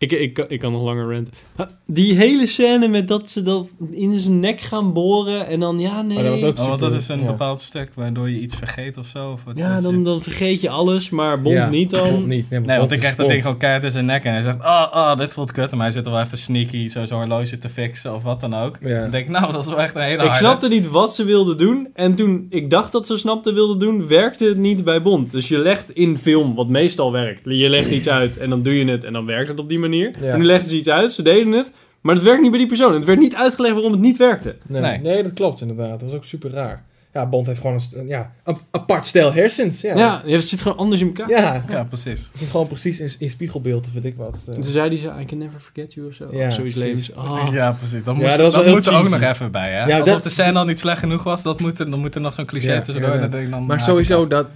Ik, 0.00 0.12
ik, 0.12 0.38
ik 0.48 0.58
kan 0.60 0.72
nog 0.72 0.82
langer 0.82 1.10
ranten. 1.12 1.32
Ha, 1.56 1.68
Die 1.86 2.14
hele 2.16 2.46
scène 2.46 2.88
met 2.88 3.08
dat 3.08 3.30
ze 3.30 3.42
dat 3.42 3.72
in 3.90 4.20
zijn 4.20 4.40
nek 4.40 4.60
gaan 4.60 4.92
boren 4.92 5.46
en 5.46 5.60
dan, 5.60 5.78
ja, 5.78 6.02
nee. 6.02 6.14
Maar 6.14 6.24
dat 6.24 6.40
was 6.40 6.50
ook 6.50 6.58
Oh, 6.58 6.66
want 6.68 6.80
dat 6.80 6.92
is 6.94 7.08
een 7.08 7.20
ja. 7.20 7.26
bepaald 7.26 7.60
stuk 7.60 7.90
waardoor 7.94 8.30
je 8.30 8.40
iets 8.40 8.56
vergeet 8.56 8.96
of 8.96 9.06
zo. 9.06 9.30
Of 9.30 9.44
wat 9.44 9.56
Ja, 9.56 9.80
dan, 9.80 10.04
dan 10.04 10.22
vergeet 10.22 10.60
je 10.60 10.68
alles, 10.68 11.10
maar 11.10 11.40
Bond 11.42 11.54
Ja, 11.56 11.68
niet 11.68 11.90
Bond 11.90 12.04
dan. 12.04 12.26
niet. 12.28 12.50
Nee, 12.50 12.78
want 12.78 12.92
ik 12.92 12.98
krijg 12.98 13.14
dat 13.14 13.28
ding 13.28 13.42
gewoon 13.42 13.56
keihard 13.56 13.84
in 13.84 13.90
zijn 13.90 14.04
nek 14.04 14.24
en 14.24 14.32
hij 14.32 14.42
zegt, 14.42 14.58
oh, 14.60 14.86
oh, 14.92 15.16
dit 15.16 15.32
voelt 15.32 15.52
kut. 15.52 15.70
Maar 15.70 15.80
hij 15.80 15.90
zit 15.90 16.06
er 16.06 16.12
wel 16.12 16.20
even 16.20 16.38
sneaky, 16.38 16.88
zo 16.88 17.06
zo'n 17.06 17.18
horloge 17.18 17.58
te 17.58 17.68
fixen 17.68 18.14
of 18.14 18.22
wat 18.22 18.40
dan 18.40 18.54
ook. 18.54 18.78
Ja. 18.80 19.00
Dan 19.00 19.10
denk 19.10 19.24
ik, 19.24 19.30
nou, 19.30 19.52
dat 19.52 19.64
is 19.64 19.70
wel 19.70 19.80
echt 19.80 19.94
een 19.94 20.02
hele 20.02 20.24
Ik 20.24 20.34
snapte 20.34 20.68
niet 20.68 20.88
wat 20.88 21.14
ze 21.14 21.24
wilde 21.24 21.54
doen. 21.54 21.88
En 21.94 22.14
toen 22.14 22.46
ik 22.50 22.70
dacht 22.70 22.92
dat 22.92 23.06
ze 23.06 23.16
snapte 23.16 23.52
wilde 23.52 23.76
doen, 23.76 24.06
werkte 24.06 24.44
het 24.44 24.58
niet 24.58 24.84
bij 24.84 25.02
Bond. 25.02 25.32
Dus 25.32 25.48
je 25.48 25.58
legt 25.58 25.90
in 25.90 26.18
film, 26.18 26.54
wat 26.54 26.68
meestal 26.68 27.12
werkt. 27.12 27.44
Je 27.44 27.70
legt 27.70 27.90
iets 27.90 28.08
uit 28.08 28.36
en 28.38 28.50
dan 28.50 28.62
doe 28.62 28.78
je 28.78 28.84
het 28.84 29.04
en 29.04 29.12
dan 29.12 29.26
werkt 29.26 29.48
het 29.48 29.58
op 29.60 29.68
die 29.68 29.78
manier. 29.78 29.88
Ja. 29.98 30.32
En 30.32 30.38
nu 30.38 30.44
legden 30.44 30.68
ze 30.68 30.76
iets 30.76 30.88
uit, 30.88 31.12
ze 31.12 31.22
deden 31.22 31.52
het. 31.52 31.72
Maar 32.00 32.14
het 32.14 32.24
werkt 32.24 32.40
niet 32.40 32.50
bij 32.50 32.58
die 32.58 32.68
persoon. 32.68 32.94
Het 32.94 33.04
werd 33.04 33.18
niet 33.18 33.34
uitgelegd 33.34 33.74
waarom 33.74 33.92
het 33.92 34.00
niet 34.00 34.16
werkte. 34.18 34.56
Nee, 34.66 34.80
Nee. 34.82 34.98
nee. 34.98 35.22
dat 35.22 35.32
klopt 35.32 35.60
inderdaad. 35.60 35.90
Dat 35.90 36.02
was 36.02 36.12
ook 36.14 36.24
super 36.24 36.50
raar. 36.50 36.84
Ja, 37.14 37.26
Bond 37.26 37.46
heeft 37.46 37.60
gewoon 37.60 37.80
een, 37.96 38.06
ja, 38.06 38.32
een 38.44 38.56
apart 38.70 39.06
stel 39.06 39.32
hersens. 39.32 39.80
Ja, 39.80 39.96
Ja, 39.98 40.22
het 40.26 40.48
zit 40.48 40.62
gewoon 40.62 40.78
anders 40.78 41.00
in 41.00 41.06
elkaar. 41.06 41.28
ja. 41.28 41.64
Ja, 41.68 41.84
precies. 41.84 42.28
Het 42.32 42.40
is 42.40 42.48
gewoon 42.48 42.66
precies 42.66 43.00
in, 43.00 43.10
in 43.18 43.30
spiegelbeeld, 43.30 43.92
weet 43.92 44.04
ik 44.04 44.16
wat. 44.16 44.42
eh. 44.48 44.54
En 44.54 44.60
toen 44.60 44.70
zei 44.72 44.88
hij 44.88 44.96
zo, 44.98 45.18
I 45.20 45.24
can 45.24 45.38
never 45.38 45.60
forget 45.60 45.94
you 45.94 46.06
of 46.06 46.14
zo. 46.14 46.28
Ja, 46.32 46.46
Of 46.46 46.52
zoiets 46.52 46.74
levens. 46.76 47.12
Oh. 47.12 47.46
Ja, 47.52 47.72
precies. 47.72 47.98
Ja, 48.04 48.36
dat 48.36 48.66
moet 48.66 48.86
er 48.86 48.94
ook 48.96 49.08
nog 49.08 49.20
even 49.22 49.50
bij, 49.50 49.70
hè? 49.70 49.84
Ja, 49.86 49.98
Alsof 49.98 50.14
dat- 50.14 50.22
de 50.22 50.28
scène 50.28 50.58
al 50.58 50.64
niet 50.64 50.78
slecht 50.78 50.98
genoeg 50.98 51.22
was, 51.22 51.42
dat 51.42 51.60
moet 51.60 51.78
er, 51.80 51.90
dan 51.90 52.00
moet 52.00 52.14
er 52.14 52.20
nog 52.20 52.34
zo'n 52.34 52.44
cliché 52.46 52.72
Ja, 52.72 52.80
tussendoor. 52.80 53.12
En 53.14 53.50
dan, 53.50 53.66
Maar 53.66 53.80
sowieso, 53.80 54.26
dat, 54.26 54.46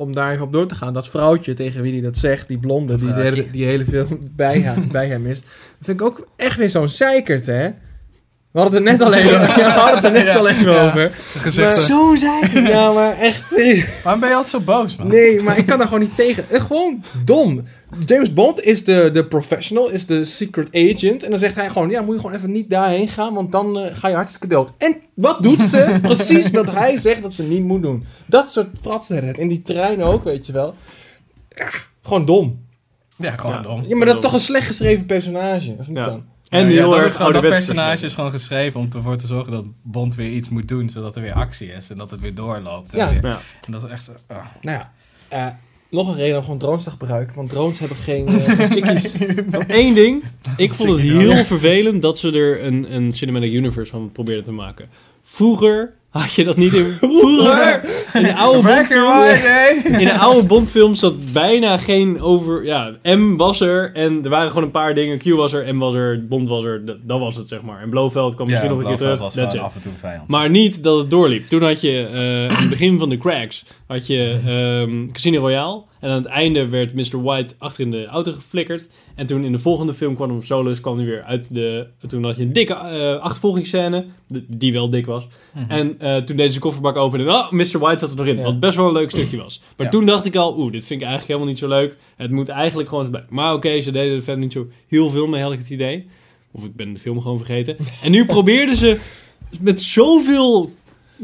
om 0.00 0.14
daar 0.14 0.32
even 0.32 0.44
op 0.44 0.52
door 0.52 0.66
te 0.66 0.74
gaan, 0.74 0.92
dat 0.92 1.08
vrouwtje 1.08 1.54
tegen 1.54 1.82
wie 1.82 1.92
hij 1.92 2.00
dat 2.00 2.16
zegt, 2.16 2.48
die 2.48 2.58
blonde, 2.58 2.96
die 2.96 3.12
de 3.12 3.48
die 3.50 3.64
hele 3.64 3.84
film 3.84 4.30
bij 4.36 4.60
hem, 4.60 4.88
bij 4.92 5.06
hem 5.06 5.26
is, 5.26 5.40
dat 5.40 5.50
vind 5.80 6.00
ik 6.00 6.06
ook 6.06 6.28
echt 6.36 6.56
weer 6.56 6.70
zo'n 6.70 6.88
zeikert, 6.88 7.46
hè? 7.46 7.70
We 8.52 8.60
hadden 8.60 8.80
het 8.86 8.88
er 8.88 8.98
net 8.98 9.06
alleen, 9.06 9.26
ja, 9.32 9.40
we 9.56 9.62
hadden 9.62 9.94
het 9.94 10.04
er 10.04 10.12
net 10.12 10.24
Ja, 10.24 10.36
alleen 10.36 10.60
ja. 10.64 10.86
over. 10.86 11.12
Maar- 11.56 11.66
Zo 11.66 12.16
zei 12.16 12.62
Ja, 12.68 12.92
maar 12.92 13.18
echt. 13.18 13.50
Waarom 14.02 14.20
ben 14.20 14.28
je 14.28 14.34
altijd 14.34 14.46
zo 14.54 14.60
boos, 14.60 14.96
man? 14.96 15.06
Nee, 15.08 15.40
maar 15.40 15.58
ik 15.58 15.66
kan 15.66 15.78
daar 15.78 15.86
gewoon 15.86 16.02
niet 16.02 16.16
tegen. 16.16 16.44
Eh, 16.48 16.60
Gewoon 16.60 17.02
dom. 17.24 17.62
James 18.06 18.32
Bond 18.32 18.62
is 18.62 18.84
de, 18.84 19.10
de 19.12 19.24
professional, 19.26 19.88
is 19.90 20.06
de 20.06 20.24
secret 20.24 20.68
agent. 20.72 21.22
En 21.22 21.30
dan 21.30 21.38
zegt 21.38 21.54
hij 21.54 21.68
gewoon, 21.68 21.90
ja, 21.90 22.02
moet 22.02 22.14
je 22.14 22.20
gewoon 22.20 22.36
even 22.36 22.52
niet 22.52 22.70
daarheen 22.70 23.08
gaan, 23.08 23.34
want 23.34 23.52
dan 23.52 23.78
eh, 23.78 23.96
ga 23.96 24.08
je 24.08 24.14
hartstikke 24.14 24.46
dood. 24.46 24.72
En 24.78 24.96
wat 25.14 25.42
doet 25.42 25.62
ze? 25.62 25.98
Precies 26.02 26.50
wat 26.50 26.70
hij 26.70 26.98
zegt 26.98 27.22
dat 27.22 27.34
ze 27.34 27.42
niet 27.42 27.64
moet 27.64 27.82
doen. 27.82 28.04
Dat 28.26 28.52
soort 28.52 28.66
fratsen. 28.82 29.34
In 29.34 29.48
die 29.48 29.62
trein 29.62 30.02
ook, 30.02 30.24
weet 30.24 30.46
je 30.46 30.52
wel. 30.52 30.74
Ja, 31.56 31.68
gewoon 32.02 32.24
dom. 32.24 32.64
Ja, 33.16 33.36
gewoon 33.36 33.56
Ja. 33.56 33.62
dom. 33.62 33.84
Ja, 33.88 33.96
maar 33.96 34.06
dat 34.06 34.14
is 34.14 34.20
toch 34.20 34.32
een 34.32 34.40
slecht 34.40 34.66
geschreven 34.66 35.06
personage, 35.06 35.74
of 35.78 35.88
niet 35.88 35.96
Ja. 35.96 36.02
dan? 36.04 36.24
En 36.50 36.60
Ja, 36.60 36.64
die 36.66 36.74
ja, 36.74 36.80
heel 36.80 36.90
dat, 36.90 36.98
erg 36.98 37.08
is 37.08 37.16
gewoon, 37.16 37.32
dat 37.32 37.42
personage 37.42 38.04
is 38.04 38.12
gewoon 38.12 38.30
geschreven 38.30 38.80
om 38.80 38.88
ervoor 38.96 39.16
te 39.16 39.26
zorgen 39.26 39.52
dat 39.52 39.64
Bond 39.82 40.14
weer 40.14 40.30
iets 40.30 40.48
moet 40.48 40.68
doen, 40.68 40.88
zodat 40.88 41.16
er 41.16 41.22
weer 41.22 41.32
actie 41.32 41.72
is 41.72 41.90
en 41.90 41.98
dat 41.98 42.10
het 42.10 42.20
weer 42.20 42.34
doorloopt. 42.34 42.92
En, 42.94 42.98
Ja. 42.98 43.12
weer- 43.12 43.26
Ja. 43.30 43.40
en 43.66 43.72
dat 43.72 43.84
is 43.84 43.90
echt 43.90 44.02
zo... 44.04 44.12
ah. 44.26 44.36
Nou 44.60 44.78
ja, 44.78 44.92
eh, 45.28 45.46
nog 45.90 46.08
een 46.08 46.14
reden 46.14 46.36
om 46.36 46.42
gewoon 46.42 46.58
drones 46.58 46.82
te 46.84 46.90
gebruiken, 46.90 47.34
want 47.36 47.48
drones 47.50 47.78
hebben 47.78 47.96
geen 47.96 48.28
eh, 48.28 48.70
chickies. 48.70 49.14
Nog 49.50 49.62
één 49.62 49.94
ding. 49.94 50.22
Ik 50.56 50.74
vond 50.74 50.88
het 50.90 51.00
heel 51.00 51.44
vervelend 51.44 52.02
dat 52.02 52.18
ze 52.18 52.32
er 52.32 52.64
een, 52.64 52.94
een 52.94 53.12
cinematic 53.12 53.52
universe 53.52 53.92
van 53.92 54.12
probeerden 54.12 54.44
te 54.44 54.52
maken. 54.52 54.88
Vroeger 55.22 55.92
had 56.10 56.32
je 56.32 56.44
dat 56.44 56.56
niet 56.56 56.72
in... 56.72 56.84
Vroeger! 57.00 57.84
In 58.14 58.22
de 58.22 58.34
oude 58.34 58.62
Bondfilms... 58.68 59.28
In 60.00 60.04
de 60.04 60.18
oude 60.18 60.46
Bondfilms 60.46 61.00
zat 61.00 61.32
bijna 61.32 61.76
geen 61.76 62.20
over... 62.20 62.64
Ja, 62.64 62.96
M 63.02 63.36
was 63.36 63.60
er 63.60 63.92
en 63.94 64.20
er 64.22 64.30
waren 64.30 64.48
gewoon 64.48 64.64
een 64.64 64.70
paar 64.70 64.94
dingen. 64.94 65.18
Q 65.18 65.24
was 65.24 65.52
er, 65.52 65.74
M 65.74 65.78
was 65.78 65.94
er, 65.94 66.26
Bond 66.26 66.48
was 66.48 66.64
er. 66.64 66.84
Dat, 66.84 66.96
dat 67.02 67.18
was 67.18 67.36
het, 67.36 67.48
zeg 67.48 67.62
maar. 67.62 67.80
En 67.80 67.90
Blofeld 67.90 68.34
kwam 68.34 68.46
misschien 68.46 68.70
nog 68.70 68.78
een 68.78 68.86
keer 68.86 68.96
terug. 68.96 69.18
was 69.18 69.38
af 69.38 69.74
en 69.74 69.80
toe 69.80 69.92
vijand. 69.98 70.28
Maar 70.28 70.50
niet 70.50 70.82
dat 70.82 70.98
het 70.98 71.10
doorliep. 71.10 71.46
Toen 71.46 71.62
had 71.62 71.80
je 71.80 72.06
eh, 72.12 72.56
aan 72.56 72.60
het 72.60 72.70
begin 72.70 72.98
van 72.98 73.08
de 73.08 73.16
cracks 73.16 73.64
had 73.86 74.06
je 74.06 74.38
ehm, 74.46 75.12
Casino 75.12 75.40
Royale. 75.40 75.82
En 76.00 76.10
aan 76.10 76.16
het 76.16 76.26
einde 76.26 76.68
werd 76.68 76.94
Mr. 76.94 77.22
White 77.22 77.54
achter 77.58 77.84
in 77.84 77.90
de 77.90 78.06
auto 78.06 78.32
geflikkerd. 78.32 78.88
En 79.14 79.26
toen 79.26 79.44
in 79.44 79.52
de 79.52 79.58
volgende 79.58 79.94
film 79.94 80.14
kwam 80.14 80.30
hem 80.30 80.42
Solus 80.42 80.80
kwam 80.80 80.96
hij 80.96 81.06
weer 81.06 81.22
uit 81.22 81.54
de... 81.54 81.86
Toen 82.08 82.24
had 82.24 82.36
je 82.36 82.42
een 82.42 82.52
dikke 82.52 82.74
achtervolgingsscène. 83.18 84.04
de- 84.26 84.44
Die 84.48 84.72
wel 84.72 84.90
dik 84.90 85.06
was. 85.06 85.26
Mhm. 85.54 85.70
En 85.70 85.94
eh, 86.00 86.16
toen 86.16 86.36
deze 86.36 86.58
kofferbak 86.58 86.96
opende. 86.96 87.28
Oh, 87.30 87.50
Mr. 87.50 87.78
White 87.78 87.98
zat 87.98 88.10
er 88.10 88.16
nog 88.16 88.26
in. 88.26 88.36
Ja. 88.36 88.42
Wat 88.42 88.60
best 88.60 88.76
wel 88.76 88.86
een 88.86 88.92
leuk 88.92 89.10
stukje 89.10 89.36
was. 89.36 89.60
Maar 89.76 89.86
Ja. 89.86 89.92
toen 89.92 90.06
dacht 90.06 90.24
ik 90.24 90.36
al... 90.36 90.58
Oeh, 90.58 90.72
dit 90.72 90.84
vind 90.84 91.00
ik 91.00 91.06
eigenlijk 91.06 91.26
helemaal 91.26 91.48
niet 91.48 91.58
zo 91.58 91.68
leuk. 91.68 91.96
Het 92.16 92.30
moet 92.30 92.48
eigenlijk 92.48 92.88
gewoon. 92.88 93.20
Maar 93.28 93.54
oké, 93.54 93.80
ze 93.80 93.90
deden 93.90 94.14
er 94.16 94.22
verder 94.22 94.42
niet 94.42 94.52
zo 94.52 94.66
heel 94.88 95.10
veel 95.10 95.26
mee, 95.26 95.42
had 95.42 95.52
ik 95.52 95.58
het 95.58 95.70
idee. 95.70 96.06
Of 96.52 96.64
ik 96.64 96.76
ben 96.76 96.92
de 96.92 96.98
film 97.00 97.20
gewoon 97.20 97.36
vergeten. 97.36 97.76
En 98.02 98.10
nu 98.10 98.24
probeerden 98.34 98.76
ze 98.76 98.98
met 99.60 99.80
zoveel, 99.82 100.70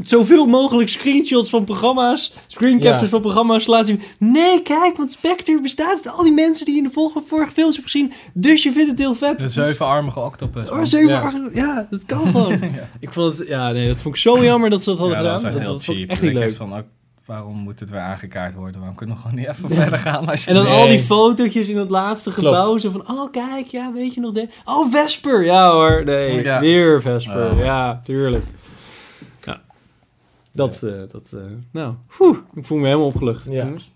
zoveel 0.02 0.46
mogelijk 0.46 0.88
screenshots 0.88 1.50
van 1.50 1.64
programma's, 1.64 2.32
screencaptures 2.46 3.00
Ja. 3.00 3.08
van 3.08 3.20
programma's 3.20 3.64
te 3.64 3.70
laten 3.70 3.86
zien. 3.86 4.00
Nee, 4.18 4.62
kijk, 4.62 4.96
want 4.96 5.12
Spectre 5.12 5.60
bestaat 5.60 5.94
uit 5.94 6.08
al 6.16 6.22
die 6.22 6.32
mensen 6.32 6.64
die 6.64 6.74
je 6.74 6.80
in 6.80 6.86
de 6.86 6.92
vorige, 6.94 7.22
vorige 7.26 7.50
films 7.52 7.76
hebt 7.76 7.90
gezien. 7.90 8.12
Dus 8.34 8.62
je 8.62 8.72
vindt 8.72 8.90
het 8.90 8.98
heel 8.98 9.14
vet. 9.14 9.38
De 9.38 9.48
zevenarmige 9.48 10.20
octopus. 10.20 10.70
Oh, 10.70 10.76
man. 10.76 10.86
zeven 10.86 11.50
Ja. 11.52 11.86
dat 11.90 12.04
kan 12.04 12.18
gewoon. 12.30 12.58
Ik 13.00 13.12
vond 13.12 13.38
het, 13.38 13.48
ja, 13.48 13.70
nee, 13.72 13.88
dat 13.88 13.96
vond 13.96 14.14
ik 14.14 14.20
zo 14.20 14.44
jammer 14.44 14.70
dat 14.70 14.82
ze 14.82 14.90
dat 14.90 14.98
hadden 14.98 15.16
ja, 15.16 15.22
dat 15.22 15.40
gedaan. 15.40 15.52
was 15.52 15.60
echt 15.60 15.68
heel 15.70 15.94
cheap. 15.94 16.08
echt 16.10 16.18
Ik 16.18 16.24
niet 16.24 16.32
denk 16.32 16.34
leuk. 16.34 16.42
echt 16.44 16.56
van, 16.56 16.76
ook, 16.76 16.84
waarom 17.26 17.56
moet 17.56 17.80
het 17.80 17.90
weer 17.90 18.00
aangekaart 18.00 18.54
worden? 18.54 18.76
Waarom 18.76 18.96
kunnen 18.96 19.14
we 19.16 19.20
gewoon 19.22 19.36
niet 19.36 19.48
even 19.48 19.70
verder 19.70 19.98
gaan? 19.98 20.28
Als 20.28 20.42
je 20.44 20.48
En 20.50 20.54
dan 20.56 20.64
Nee. 20.64 20.80
al 20.80 20.88
die 20.88 20.98
fotootjes 20.98 21.68
in 21.68 21.76
het 21.76 21.90
laatste 21.90 22.32
Klopt. 22.32 22.56
gebouw. 22.56 22.78
Zo 22.78 22.90
van, 22.90 23.08
oh 23.10 23.30
kijk, 23.30 23.66
ja, 23.66 23.92
weet 23.92 24.14
je 24.14 24.20
nog 24.20 24.32
de... 24.32 24.48
Oh, 24.64 24.92
Vesper! 24.92 25.44
Ja 25.44 25.70
hoor, 25.70 26.02
nee, 26.04 26.42
Ja. 26.42 26.60
weer 26.60 27.00
Vesper. 27.02 27.50
Oh. 27.52 27.58
Ja, 27.58 28.00
tuurlijk. 28.04 28.44
Ja. 30.56 30.64
Dat, 30.64 30.82
eh, 30.82 31.02
dat, 31.08 31.32
eh, 31.32 31.40
nou, 31.70 31.94
oeh, 32.20 32.38
ik 32.54 32.64
voel 32.64 32.78
me 32.78 32.84
helemaal 32.86 33.06
opgelucht. 33.06 33.44
Ja. 33.44 33.64
jongens. 33.64 33.94